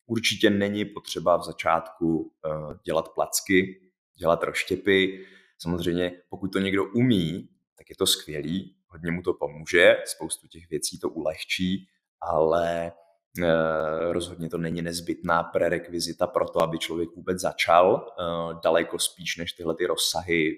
Určitě 0.06 0.50
není 0.50 0.86
potřeba 0.86 1.38
v 1.38 1.44
začátku 1.44 2.18
uh, 2.18 2.74
dělat 2.86 3.10
placky, 3.10 3.92
dělat 4.16 4.44
roštěpy. 4.44 5.26
Samozřejmě, 5.58 6.12
pokud 6.30 6.54
to 6.54 6.60
někdo 6.60 6.86
umí, 6.86 7.50
tak 7.78 7.90
je 7.90 7.96
to 7.96 8.08
skvělý, 8.08 8.76
hodně 8.88 9.12
mu 9.12 9.22
to 9.22 9.34
pomůže, 9.34 9.98
spoustu 10.06 10.48
těch 10.48 10.70
věcí 10.70 11.00
to 11.00 11.10
ulehčí, 11.10 11.88
ale 12.22 12.92
uh, 13.38 14.12
rozhodně 14.12 14.50
to 14.50 14.58
není 14.58 14.82
nezbytná 14.82 15.44
prerekvizita 15.44 16.28
pro 16.28 16.50
to, 16.50 16.62
aby 16.62 16.78
člověk 16.78 17.10
vůbec 17.16 17.40
začal, 17.40 18.14
daleko 18.64 19.00
spíš 19.00 19.38
než 19.38 19.54
tyhle 19.54 19.76
ty 19.76 19.86
rozsahy, 19.86 20.52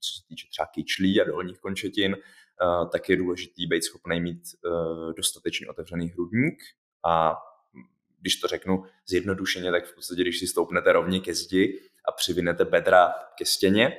co 0.00 0.20
se 0.20 0.28
týče 0.28 0.46
třeba 0.50 0.66
kyčlí 0.66 1.20
a 1.20 1.24
dolních 1.24 1.58
končetin, 1.58 2.16
Eh, 2.62 2.88
tak 2.92 3.08
je 3.08 3.16
důležitý 3.16 3.66
být 3.66 3.84
schopný 3.84 4.20
mít 4.20 4.42
eh, 4.42 5.12
dostatečně 5.16 5.68
otevřený 5.68 6.08
hrudník 6.08 6.62
a 7.06 7.36
když 8.20 8.36
to 8.36 8.48
řeknu 8.48 8.84
zjednodušeně, 9.08 9.70
tak 9.70 9.86
v 9.86 9.94
podstatě, 9.94 10.22
když 10.22 10.38
si 10.38 10.46
stoupnete 10.46 10.92
rovně 10.92 11.20
ke 11.20 11.34
zdi 11.34 11.80
a 12.08 12.12
přivinete 12.12 12.64
bedra 12.64 13.14
ke 13.38 13.44
stěně, 13.44 13.98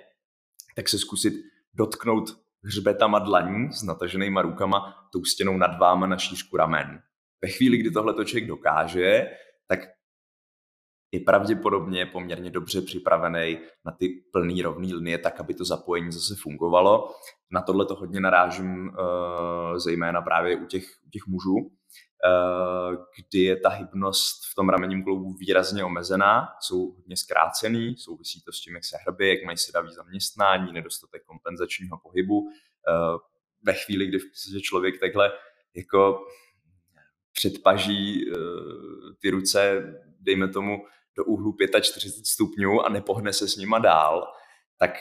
tak 0.76 0.90
se 0.90 1.00
zkusit 1.00 1.34
dotknout 1.74 2.30
hřbetama 2.64 3.20
dlaní 3.20 3.74
s 3.74 3.84
nataženýma 3.84 4.42
rukama 4.42 5.10
tou 5.14 5.26
stěnou 5.26 5.58
nad 5.58 5.80
váma 5.80 6.08
na 6.08 6.18
šířku 6.18 6.58
ramen. 6.58 7.02
Ve 7.42 7.50
chvíli, 7.50 7.78
kdy 7.78 7.92
tohle 7.92 8.26
člověk 8.26 8.48
dokáže, 8.48 9.30
tak 9.68 9.80
je 11.12 11.19
pravděpodobně 11.19 12.06
poměrně 12.06 12.50
dobře 12.50 12.82
připravený 12.82 13.60
na 13.86 13.91
ty 13.91 14.10
plný 14.32 14.62
rovný 14.62 14.93
linie, 14.93 15.17
tak 15.17 15.39
aby 15.39 15.54
to 15.54 15.65
zapojení 15.65 16.12
zase 16.12 16.36
fungovalo. 16.41 17.15
Na 17.52 17.62
tohle 17.62 17.86
to 17.86 17.95
hodně 17.95 18.19
narážím 18.19 18.89
uh, 18.89 19.78
zejména 19.78 20.22
právě 20.22 20.56
u 20.56 20.65
těch, 20.65 20.84
u 21.08 21.10
těch 21.10 21.28
mužů, 21.28 21.56
uh, 21.56 22.95
kdy 23.15 23.39
je 23.39 23.56
ta 23.56 23.69
hybnost 23.69 24.41
v 24.52 24.56
tom 24.56 24.69
ramenním 24.69 25.04
kloubu 25.04 25.34
výrazně 25.34 25.84
omezená, 25.84 26.48
jsou 26.62 26.91
hodně 26.91 27.17
zkrácený, 27.17 27.95
souvisí 27.98 28.41
to 28.41 28.52
s 28.52 28.62
tím, 28.62 28.76
jak 28.76 28.86
se 28.86 28.98
hrbí, 29.06 29.30
jak 29.30 29.43
mají 29.45 29.58
sedavý 29.58 29.93
zaměstnání, 29.93 30.74
nedostatek 30.74 31.24
kompenzačního 31.24 31.98
pohybu. 32.04 32.39
Uh, 32.39 32.50
ve 33.63 33.74
chvíli, 33.74 34.08
kdy 34.08 34.19
v 34.19 34.62
člověk 34.62 35.00
takhle 35.00 35.32
jako 35.76 36.19
předpaží 37.34 38.26
ty 39.22 39.30
ruce, 39.30 39.84
dejme 40.19 40.48
tomu, 40.48 40.86
do 41.19 41.25
úhlu 41.25 41.55
45 41.82 42.27
stupňů 42.27 42.82
a 42.82 42.89
nepohne 42.89 43.34
se 43.34 43.47
s 43.47 43.55
nima 43.55 43.79
dál, 43.79 44.27
tak 44.79 44.91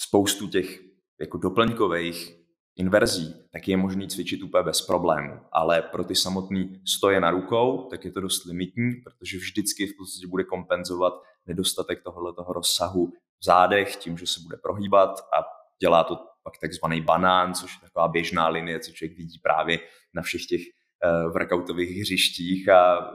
spoustu 0.00 0.48
těch 0.48 0.80
jako 1.20 1.38
doplňkových 1.38 2.36
inverzí, 2.76 3.34
tak 3.52 3.68
je 3.68 3.76
možný 3.76 4.08
cvičit 4.08 4.42
úplně 4.42 4.62
bez 4.62 4.82
problému. 4.82 5.40
Ale 5.52 5.82
pro 5.82 6.04
ty 6.04 6.14
samotný 6.14 6.82
stoje 6.86 7.20
na 7.20 7.30
rukou, 7.30 7.88
tak 7.90 8.04
je 8.04 8.12
to 8.12 8.20
dost 8.20 8.44
limitní, 8.44 8.92
protože 9.04 9.38
vždycky 9.38 9.86
v 9.86 9.96
podstatě 9.96 10.26
bude 10.26 10.44
kompenzovat 10.44 11.12
nedostatek 11.46 12.02
tohoto 12.02 12.32
toho 12.32 12.52
rozsahu 12.52 13.12
v 13.40 13.44
zádech 13.44 13.96
tím, 13.96 14.18
že 14.18 14.26
se 14.26 14.40
bude 14.40 14.56
prohýbat 14.56 15.20
a 15.20 15.44
dělá 15.80 16.04
to 16.04 16.16
pak 16.42 16.58
takzvaný 16.60 17.00
banán, 17.00 17.54
což 17.54 17.74
je 17.74 17.80
taková 17.80 18.08
běžná 18.08 18.48
linie, 18.48 18.80
co 18.80 18.92
člověk 18.92 19.18
vidí 19.18 19.38
právě 19.38 19.78
na 20.14 20.22
všech 20.22 20.46
těch 20.46 20.60
uh, 20.60 21.32
workoutových 21.32 22.00
hřištích 22.00 22.68
a 22.68 23.10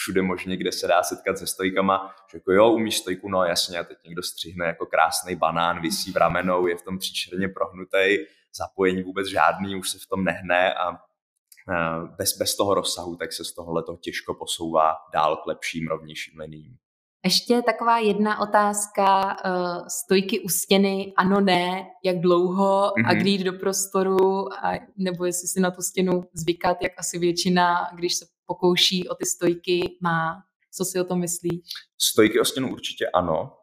všude 0.00 0.22
možně, 0.22 0.56
kde 0.56 0.72
se 0.72 0.86
dá 0.86 1.02
setkat 1.02 1.38
se 1.38 1.46
stojkama, 1.46 2.14
že 2.32 2.36
jako 2.36 2.52
jo, 2.52 2.72
umíš 2.72 2.98
stojku, 2.98 3.28
no 3.28 3.44
jasně, 3.44 3.78
a 3.78 3.84
teď 3.84 3.98
někdo 4.04 4.22
střihne 4.22 4.66
jako 4.66 4.86
krásný 4.86 5.36
banán, 5.36 5.80
vysí 5.82 6.12
v 6.12 6.16
ramenou, 6.16 6.66
je 6.66 6.76
v 6.76 6.82
tom 6.82 6.98
příčerně 6.98 7.48
prohnutý, 7.48 8.16
zapojení 8.54 9.02
vůbec 9.02 9.26
žádný, 9.26 9.76
už 9.76 9.90
se 9.90 9.98
v 9.98 10.06
tom 10.06 10.24
nehne 10.24 10.74
a 10.74 10.98
bez, 12.18 12.38
bez 12.38 12.56
toho 12.56 12.74
rozsahu, 12.74 13.16
tak 13.16 13.32
se 13.32 13.44
z 13.44 13.52
tohohle 13.52 13.82
toho 13.82 13.98
těžko 13.98 14.34
posouvá 14.34 14.94
dál 15.12 15.36
k 15.36 15.46
lepším, 15.46 15.88
rovnějším 15.88 16.40
liním. 16.40 16.76
Ještě 17.24 17.62
taková 17.62 17.98
jedna 17.98 18.40
otázka, 18.40 19.36
uh, 19.44 19.86
stojky 19.88 20.40
u 20.40 20.48
stěny, 20.48 21.12
ano, 21.16 21.40
ne, 21.40 21.86
jak 22.04 22.20
dlouho 22.20 22.86
mm-hmm. 22.88 23.06
a 23.06 23.12
mhm. 23.12 23.20
kdy 23.20 23.30
jít 23.30 23.44
do 23.44 23.52
prostoru, 23.52 24.52
a, 24.52 24.80
nebo 24.96 25.24
jestli 25.24 25.48
si 25.48 25.60
na 25.60 25.70
tu 25.70 25.82
stěnu 25.82 26.24
zvykat, 26.32 26.82
jak 26.82 26.92
asi 26.98 27.18
většina, 27.18 27.90
když 27.94 28.14
se 28.14 28.26
pokouší 28.50 29.08
o 29.08 29.14
ty 29.14 29.26
stojky, 29.26 29.98
má. 30.00 30.42
Co 30.72 30.84
si 30.84 31.00
o 31.00 31.04
tom 31.04 31.20
myslíš? 31.20 31.60
Stojky 31.98 32.40
o 32.40 32.44
stěnu 32.44 32.72
určitě 32.72 33.06
ano. 33.08 33.56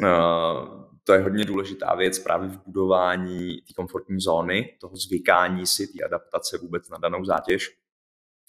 Uh, 0.00 0.84
to 1.04 1.12
je 1.12 1.20
hodně 1.20 1.44
důležitá 1.44 1.94
věc 1.94 2.18
právě 2.18 2.48
v 2.48 2.62
budování 2.66 3.56
té 3.56 3.72
komfortní 3.76 4.20
zóny, 4.20 4.76
toho 4.80 4.96
zvykání 4.96 5.66
si, 5.66 5.86
té 5.86 6.04
adaptace 6.04 6.58
vůbec 6.58 6.88
na 6.88 6.98
danou 6.98 7.24
zátěž. 7.24 7.78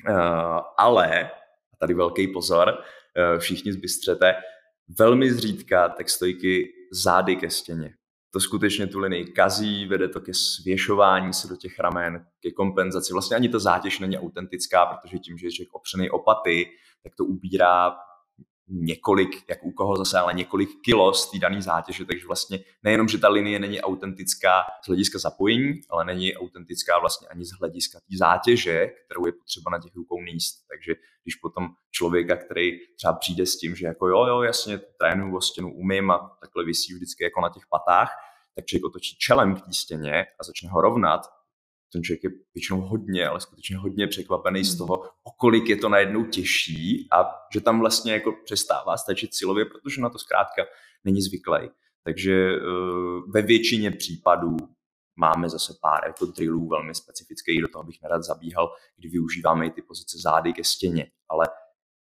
Uh, 0.09 0.15
ale, 0.77 1.31
a 1.73 1.77
tady 1.79 1.93
velký 1.93 2.27
pozor, 2.27 2.67
uh, 2.69 3.39
všichni 3.39 3.73
zbystřete, 3.73 4.35
velmi 4.99 5.33
zřídka 5.33 5.89
textojky 5.89 6.73
zády 6.91 7.35
ke 7.35 7.49
stěně. 7.49 7.95
To 8.31 8.39
skutečně 8.39 8.87
tu 8.87 8.99
linii 8.99 9.25
kazí, 9.25 9.85
vede 9.85 10.07
to 10.07 10.21
ke 10.21 10.33
svěšování 10.33 11.33
se 11.33 11.47
do 11.47 11.55
těch 11.55 11.79
ramen, 11.79 12.25
ke 12.41 12.51
kompenzaci. 12.51 13.13
Vlastně 13.13 13.35
ani 13.35 13.49
ta 13.49 13.59
zátěž 13.59 13.99
není 13.99 14.17
autentická, 14.17 14.85
protože 14.85 15.19
tím, 15.19 15.37
že 15.37 15.47
je 15.47 15.51
člověk 15.51 15.73
opřený 15.73 16.09
opaty, 16.09 16.65
tak 17.03 17.15
to 17.15 17.25
ubírá 17.25 17.95
několik, 18.67 19.49
jak 19.49 19.63
u 19.63 19.71
koho 19.71 19.97
zase, 19.97 20.19
ale 20.19 20.33
několik 20.33 20.69
kilo 20.81 21.13
z 21.13 21.31
té 21.31 21.39
dané 21.39 21.61
zátěže, 21.61 22.05
takže 22.05 22.27
vlastně 22.27 22.59
nejenom, 22.83 23.07
že 23.07 23.17
ta 23.17 23.29
linie 23.29 23.59
není 23.59 23.81
autentická 23.81 24.63
z 24.83 24.87
hlediska 24.87 25.19
zapojení, 25.19 25.81
ale 25.89 26.05
není 26.05 26.35
autentická 26.35 26.99
vlastně 26.99 27.27
ani 27.27 27.45
z 27.45 27.51
hlediska 27.59 27.99
té 27.99 28.17
zátěže, 28.17 28.87
kterou 29.05 29.25
je 29.25 29.31
potřeba 29.31 29.71
na 29.71 29.79
těch 29.79 29.95
rukou 29.95 30.21
níst. 30.21 30.67
Takže 30.67 30.95
když 31.23 31.35
potom 31.35 31.67
člověka, 31.91 32.35
který 32.35 32.71
třeba 32.95 33.13
přijde 33.13 33.45
s 33.45 33.57
tím, 33.57 33.75
že 33.75 33.85
jako 33.85 34.07
jo, 34.07 34.25
jo, 34.25 34.41
jasně, 34.41 34.77
trénuju 34.77 35.37
o 35.37 35.41
stěnu, 35.41 35.73
umím 35.73 36.11
a 36.11 36.37
takhle 36.41 36.65
vysí 36.65 36.93
vždycky 36.93 37.23
jako 37.23 37.41
na 37.41 37.49
těch 37.49 37.63
patách, 37.69 38.11
tak 38.55 38.65
člověk 38.65 38.85
otočí 38.85 39.15
čelem 39.19 39.55
k 39.55 39.61
té 39.61 39.73
stěně 39.73 40.25
a 40.39 40.43
začne 40.43 40.69
ho 40.69 40.81
rovnat, 40.81 41.21
ten 41.93 42.03
člověk 42.03 42.23
je 42.23 42.29
většinou 42.55 42.81
hodně, 42.81 43.27
ale 43.27 43.41
skutečně 43.41 43.77
hodně 43.77 44.07
překvapený 44.07 44.63
z 44.63 44.69
hmm. 44.69 44.77
toho, 44.77 45.09
kolik 45.37 45.69
je 45.69 45.77
to 45.77 45.89
najednou 45.89 46.25
těžší 46.25 47.07
a 47.11 47.25
že 47.53 47.61
tam 47.61 47.79
vlastně 47.79 48.13
jako 48.13 48.31
přestává 48.45 48.97
stačit 48.97 49.35
silově, 49.35 49.65
protože 49.65 50.01
na 50.01 50.09
to 50.09 50.19
zkrátka 50.19 50.65
není 51.03 51.21
zvyklý. 51.21 51.69
Takže 52.03 52.55
uh, 52.55 53.31
ve 53.31 53.41
většině 53.41 53.91
případů 53.91 54.57
máme 55.15 55.49
zase 55.49 55.73
pár 55.81 56.07
jako 56.07 56.25
drillů 56.25 56.67
velmi 56.67 56.95
specifických, 56.95 57.61
do 57.61 57.67
toho 57.67 57.83
bych 57.83 58.01
nerad 58.01 58.23
zabíhal, 58.23 58.69
kdy 58.97 59.09
využíváme 59.09 59.65
i 59.65 59.69
ty 59.69 59.81
pozice 59.81 60.17
zády 60.21 60.53
ke 60.53 60.63
stěně, 60.63 61.11
ale 61.29 61.45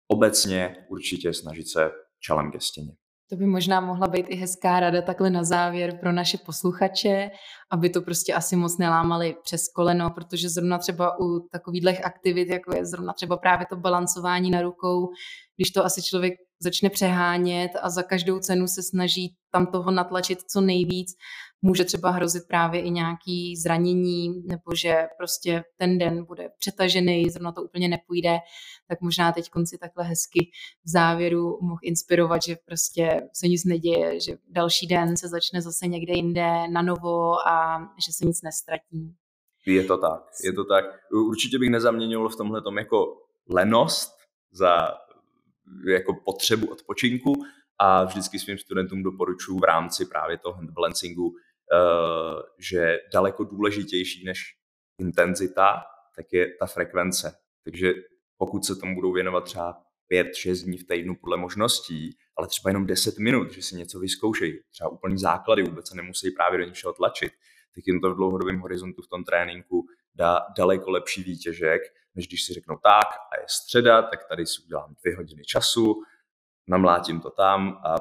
obecně 0.09 0.87
určitě 0.89 1.33
snažit 1.33 1.69
se 1.69 1.91
čelem 2.21 2.53
ke 2.53 2.61
stěně. 2.61 2.97
To 3.31 3.37
by 3.37 3.47
možná 3.47 3.81
mohla 3.81 4.07
být 4.07 4.27
i 4.29 4.37
hezká 4.37 4.81
rada 4.81 5.03
takhle 5.03 5.31
na 5.31 5.45
závěr 5.45 5.99
pro 6.01 6.13
naše 6.13 6.39
posluchače, 6.39 7.31
aby 7.71 7.91
to 7.91 8.03
prostě 8.03 8.35
asi 8.35 8.57
moc 8.57 8.79
nelámali 8.79 9.37
přes 9.45 9.69
koleno, 9.77 10.11
protože 10.11 10.49
zrovna 10.49 10.79
třeba 10.79 11.21
u 11.21 11.49
takových 11.53 12.05
aktivit, 12.05 12.49
jako 12.49 12.77
je 12.77 12.87
zrovna 12.87 13.13
třeba 13.13 13.37
právě 13.37 13.67
to 13.71 13.77
balancování 13.77 14.51
na 14.51 14.63
rukou, 14.63 15.09
když 15.57 15.71
to 15.71 15.85
asi 15.85 16.03
člověk 16.03 16.35
začne 16.63 16.91
přehánět 16.91 17.71
a 17.83 17.91
za 17.91 18.03
každou 18.03 18.39
cenu 18.39 18.67
se 18.67 18.83
snaží 18.83 19.37
tam 19.53 19.67
toho 19.67 19.91
natlačit 19.91 20.39
co 20.51 20.61
nejvíc, 20.61 21.13
může 21.65 21.85
třeba 21.85 22.11
hrozit 22.11 22.43
právě 22.49 22.81
i 22.81 22.91
nějaký 22.91 23.57
zranění, 23.57 24.43
nebo 24.47 24.75
že 24.77 24.95
prostě 25.19 25.65
ten 25.77 25.99
den 25.99 26.25
bude 26.25 26.51
přetažený, 26.59 27.31
zrovna 27.31 27.53
to 27.53 27.63
úplně 27.63 27.89
nepůjde, 27.89 28.39
tak 28.89 29.01
možná 29.01 29.33
teď 29.33 29.51
konci 29.51 29.79
takhle 29.79 30.05
hezky 30.05 30.51
v 30.85 30.91
závěru 30.91 31.59
mohl 31.63 31.79
inspirovat, 31.83 32.43
že 32.43 32.57
prostě 32.67 33.29
se 33.33 33.49
nic 33.49 33.65
neděje, 33.65 34.21
že 34.21 34.37
další 34.49 34.87
den 34.87 35.17
se 35.17 35.29
začne 35.29 35.63
zase 35.63 35.87
někde 35.87 36.13
jinde 36.13 36.69
na 36.69 36.83
novo 36.83 37.49
a 37.49 37.81
že 38.07 38.13
se 38.13 38.27
nic 38.27 38.43
nestratí. 38.43 39.15
Je 39.67 39.85
to 39.85 39.99
tak, 39.99 40.23
je 40.45 40.53
to 40.53 40.65
tak. 40.65 40.85
Určitě 41.13 41.59
bych 41.59 41.71
nezaměnil 41.71 42.29
v 42.29 42.37
tomhle 42.37 42.63
tom 42.63 42.79
jako 42.79 43.17
lenost 43.49 44.15
za 44.53 44.89
jako 45.87 46.15
potřebu 46.25 46.67
odpočinku 46.67 47.33
a 47.79 48.05
vždycky 48.05 48.39
svým 48.39 48.59
studentům 48.59 49.03
doporučuji 49.03 49.59
v 49.59 49.65
rámci 49.65 50.07
právě 50.07 50.39
toho 50.39 50.55
handbalancingu, 50.55 51.35
eh, 51.37 51.54
že 52.59 52.99
daleko 53.13 53.45
důležitější 53.45 54.25
než 54.25 54.39
intenzita, 55.01 55.83
tak 56.17 56.33
je 56.33 56.55
ta 56.61 56.67
frekvence. 56.67 57.37
Takže 57.65 57.93
pokud 58.37 58.65
se 58.65 58.77
tomu 58.77 58.95
budou 58.95 59.13
věnovat 59.13 59.45
třeba 59.45 59.83
5-6 60.13 60.65
dní 60.65 60.79
v 60.79 60.87
týdnu 60.87 61.17
podle 61.21 61.37
možností, 61.37 62.17
ale 62.37 62.49
třeba 62.49 62.71
jenom 62.71 62.87
10 62.87 63.19
minut, 63.19 63.53
že 63.53 63.63
si 63.63 63.77
něco 63.77 63.99
vyzkoušejí, 63.99 64.61
třeba 64.71 64.91
úplný 64.91 65.19
základy, 65.19 65.63
vůbec 65.63 65.89
se 65.89 65.97
nemusí 65.97 66.31
právě 66.31 66.59
do 66.59 66.65
něčeho 66.65 66.93
tlačit, 66.93 67.33
tak 67.75 67.87
jim 67.87 68.01
to 68.01 68.11
v 68.11 68.17
dlouhodobém 68.17 68.59
horizontu 68.59 69.03
v 69.03 69.09
tom 69.09 69.25
tréninku 69.25 69.87
dá 70.15 70.41
daleko 70.57 70.91
lepší 70.91 71.23
výtěžek, 71.23 71.83
než 72.15 72.29
když 72.29 72.45
si 72.45 72.55
řeknou 72.55 72.77
tak 72.77 73.07
a 73.33 73.41
je 73.41 73.47
středa, 73.49 74.03
tak 74.03 74.29
tady 74.29 74.47
si 74.47 74.63
udělám 74.63 74.95
dvě 75.03 75.17
hodiny 75.17 75.45
času, 75.45 76.03
namlátím 76.67 77.21
to 77.21 77.31
tam 77.31 77.81
a 77.85 77.97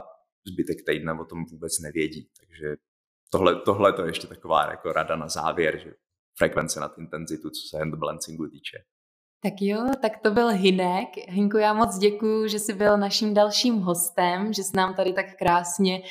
zbytek 0.48 0.78
týdne 0.86 1.14
o 1.14 1.26
tom 1.26 1.46
vůbec 1.46 1.80
nevědí. 1.80 2.30
Takže 2.40 2.76
tohle, 3.34 3.56
tohle 3.56 3.94
to 3.94 4.02
je 4.02 4.10
ještě 4.10 4.28
taková 4.28 4.72
jako 4.72 4.92
rada 4.92 5.16
na 5.16 5.28
závěr, 5.28 5.80
že 5.80 5.94
frekvence 6.38 6.80
nad 6.80 6.98
intenzitu, 6.98 7.50
co 7.50 7.62
se 7.70 7.80
handbalancingu 7.80 8.48
týče. 8.50 8.78
Tak 9.44 9.54
jo, 9.62 9.86
tak 10.02 10.12
to 10.24 10.32
byl 10.32 10.48
Hinek. 10.48 11.10
Hinku, 11.28 11.58
já 11.58 11.74
moc 11.74 11.98
děkuji, 11.98 12.48
že 12.48 12.60
jsi 12.60 12.74
byl 12.74 12.98
naším 12.98 13.34
dalším 13.34 13.80
hostem, 13.80 14.54
že 14.54 14.64
jsi 14.64 14.78
nám 14.78 14.94
tady 14.94 15.14
tak 15.14 15.26
krásně 15.38 16.02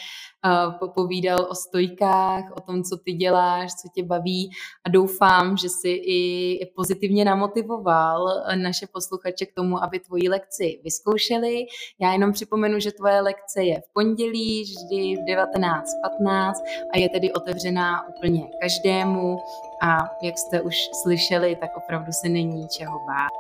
popovídal 0.79 1.47
o 1.51 1.55
stojkách, 1.55 2.53
o 2.57 2.61
tom, 2.61 2.83
co 2.83 2.97
ty 2.97 3.13
děláš, 3.13 3.71
co 3.75 3.89
tě 3.95 4.05
baví 4.05 4.51
a 4.85 4.91
doufám, 4.91 5.57
že 5.57 5.69
jsi 5.69 5.89
i 5.89 6.73
pozitivně 6.77 7.25
namotivoval 7.25 8.27
naše 8.55 8.87
posluchače 8.87 9.47
k 9.47 9.55
tomu, 9.55 9.83
aby 9.83 10.01
tvoji 10.01 10.29
lekci 10.29 10.81
vyzkoušeli. 10.85 11.67
Já 12.01 12.13
jenom 12.13 12.33
připomenu, 12.33 12.81
že 12.81 12.93
tvoje 12.93 13.21
lekce 13.21 13.63
je 13.63 13.81
v 13.81 13.93
pondělí, 13.93 14.63
vždy 14.63 15.17
v 15.17 15.37
19.15 15.39 16.53
a 16.95 16.99
je 16.99 17.09
tedy 17.09 17.33
otevřená 17.33 18.09
úplně 18.09 18.43
každému 18.61 19.39
a 19.83 20.11
jak 20.23 20.39
jste 20.39 20.61
už 20.61 20.77
slyšeli, 21.03 21.57
tak 21.57 21.71
opravdu 21.77 22.13
se 22.13 22.29
není 22.29 22.69
čeho 22.69 22.99
bát. 23.07 23.33